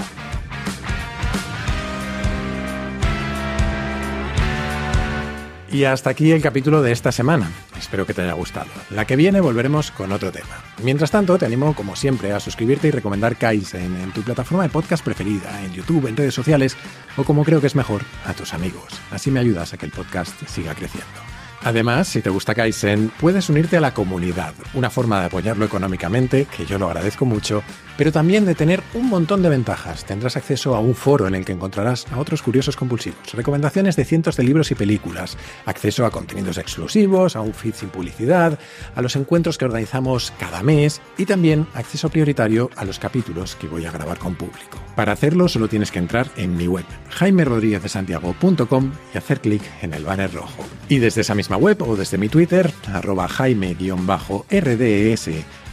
Y 5.71 5.85
hasta 5.85 6.11
aquí 6.11 6.31
el 6.33 6.41
capítulo 6.41 6.81
de 6.81 6.93
esta 6.93 7.13
semana. 7.13 7.51
Espero 7.79 8.07
que 8.07 8.15
te 8.15 8.23
haya 8.23 8.33
gustado. 8.33 8.71
La 8.91 9.05
que 9.05 9.17
viene 9.17 9.41
volveremos 9.41 9.91
con 9.91 10.11
otro 10.11 10.33
tema. 10.33 10.65
Mientras 10.83 11.11
tanto, 11.11 11.37
te 11.37 11.45
animo, 11.45 11.75
como 11.75 11.97
siempre, 11.97 12.33
a 12.33 12.41
suscribirte 12.41 12.89
y 12.89 12.93
recomendar 12.93 13.37
Kaizen 13.37 13.97
en 13.97 14.13
tu 14.13 14.23
plataforma 14.23 14.63
de 14.63 14.71
podcast 14.71 15.05
preferida, 15.05 15.63
en 15.65 15.75
YouTube, 15.75 16.07
en 16.07 16.17
redes 16.17 16.35
sociales 16.35 16.77
o, 17.17 17.25
como 17.25 17.45
creo 17.45 17.61
que 17.61 17.67
es 17.67 17.77
mejor, 17.77 18.03
a 18.25 18.33
tus 18.33 18.55
amigos. 18.55 19.01
Así 19.11 19.31
me 19.31 19.41
ayudas 19.41 19.75
a 19.75 19.77
que 19.77 19.87
el 19.87 19.93
podcast 19.93 20.33
siga 20.49 20.75
creciendo. 20.75 21.36
Además, 21.67 22.07
si 22.07 22.23
te 22.23 22.31
gusta 22.31 22.55
Kaizen, 22.55 23.11
puedes 23.19 23.49
unirte 23.49 23.77
a 23.77 23.81
la 23.81 23.93
comunidad, 23.93 24.55
una 24.75 24.89
forma 24.89 25.19
de 25.19 25.27
apoyarlo 25.27 25.65
económicamente, 25.65 26.47
que 26.57 26.65
yo 26.65 26.79
lo 26.79 26.87
agradezco 26.87 27.25
mucho, 27.25 27.65
pero 27.99 28.13
también 28.13 28.45
de 28.45 28.55
tener 28.55 28.85
un 28.95 29.09
montón 29.09 29.43
de 29.43 29.49
ventajas. 29.49 30.05
Tendrás 30.05 30.37
acceso 30.37 30.77
a 30.77 30.79
un 30.79 30.95
foro 30.95 31.27
en 31.27 31.35
el 31.35 31.45
que 31.45 31.51
encontrarás 31.51 32.07
a 32.13 32.21
otros 32.21 32.41
curiosos 32.41 32.77
compulsivos, 32.77 33.33
recomendaciones 33.33 33.97
de 33.97 34.05
cientos 34.05 34.37
de 34.37 34.45
libros 34.45 34.71
y 34.71 34.77
películas, 34.77 35.37
acceso 35.65 36.07
a 36.07 36.13
contenidos 36.13 36.57
exclusivos, 36.57 37.35
a 37.35 37.41
un 37.41 37.53
feed 37.53 37.75
sin 37.75 37.89
publicidad, 37.89 38.61
a 38.95 39.03
los 39.03 39.17
encuentros 39.17 39.59
que 39.59 39.65
organizamos 39.65 40.33
cada 40.39 40.63
mes 40.63 41.01
y 41.19 41.27
también 41.27 41.67
acceso 41.75 42.11
prioritario 42.11 42.71
a 42.77 42.85
los 42.85 43.01
capítulos 43.01 43.57
que 43.57 43.67
voy 43.67 43.87
a 43.87 43.91
grabar 43.91 44.19
con 44.19 44.37
público. 44.37 44.79
Para 44.95 45.11
hacerlo 45.11 45.49
solo 45.49 45.67
tienes 45.67 45.91
que 45.91 45.99
entrar 45.99 46.29
en 46.37 46.57
mi 46.57 46.69
web, 46.69 46.87
jaimerodríguezdesantiago.com 47.17 48.93
y 49.13 49.19
hacer 49.19 49.41
clic 49.41 49.63
en 49.83 49.95
el 49.95 50.05
banner 50.05 50.33
rojo. 50.33 50.65
Y 50.89 50.99
desde 50.99 51.23
esa 51.23 51.35
misma 51.35 51.57
web 51.57 51.83
o 51.83 51.97
desde 51.97 52.19
mi 52.19 52.29
Twitter, 52.29 52.73
arroba 52.93 53.27
jaime-rds, 53.29 55.31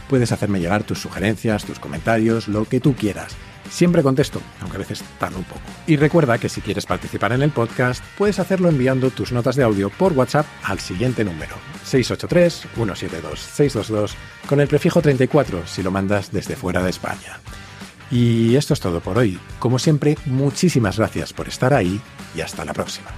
puedes 0.08 0.32
hacerme 0.32 0.58
llegar 0.60 0.82
tus 0.84 1.00
sugerencias, 1.00 1.64
tus 1.64 1.78
comentarios, 1.78 2.48
lo 2.48 2.64
que 2.64 2.80
tú 2.80 2.94
quieras. 2.94 3.36
Siempre 3.70 4.02
contesto, 4.02 4.40
aunque 4.60 4.76
a 4.76 4.80
veces 4.80 5.02
tardo 5.18 5.38
un 5.38 5.44
poco. 5.44 5.62
Y 5.86 5.96
recuerda 5.96 6.36
que 6.38 6.48
si 6.48 6.60
quieres 6.60 6.86
participar 6.86 7.32
en 7.32 7.42
el 7.42 7.50
podcast, 7.50 8.04
puedes 8.16 8.38
hacerlo 8.38 8.68
enviando 8.68 9.10
tus 9.10 9.32
notas 9.32 9.56
de 9.56 9.64
audio 9.64 9.90
por 9.90 10.12
WhatsApp 10.12 10.46
al 10.62 10.78
siguiente 10.80 11.24
número, 11.24 11.56
683-172-622, 11.86 14.12
con 14.48 14.60
el 14.60 14.68
prefijo 14.68 15.02
34 15.02 15.66
si 15.66 15.82
lo 15.82 15.90
mandas 15.90 16.30
desde 16.30 16.56
fuera 16.56 16.82
de 16.82 16.90
España. 16.90 17.40
Y 18.14 18.54
esto 18.54 18.74
es 18.74 18.80
todo 18.80 19.00
por 19.00 19.18
hoy. 19.18 19.40
Como 19.58 19.80
siempre, 19.80 20.16
muchísimas 20.26 20.98
gracias 20.98 21.32
por 21.32 21.48
estar 21.48 21.74
ahí 21.74 22.00
y 22.36 22.42
hasta 22.42 22.64
la 22.64 22.72
próxima. 22.72 23.08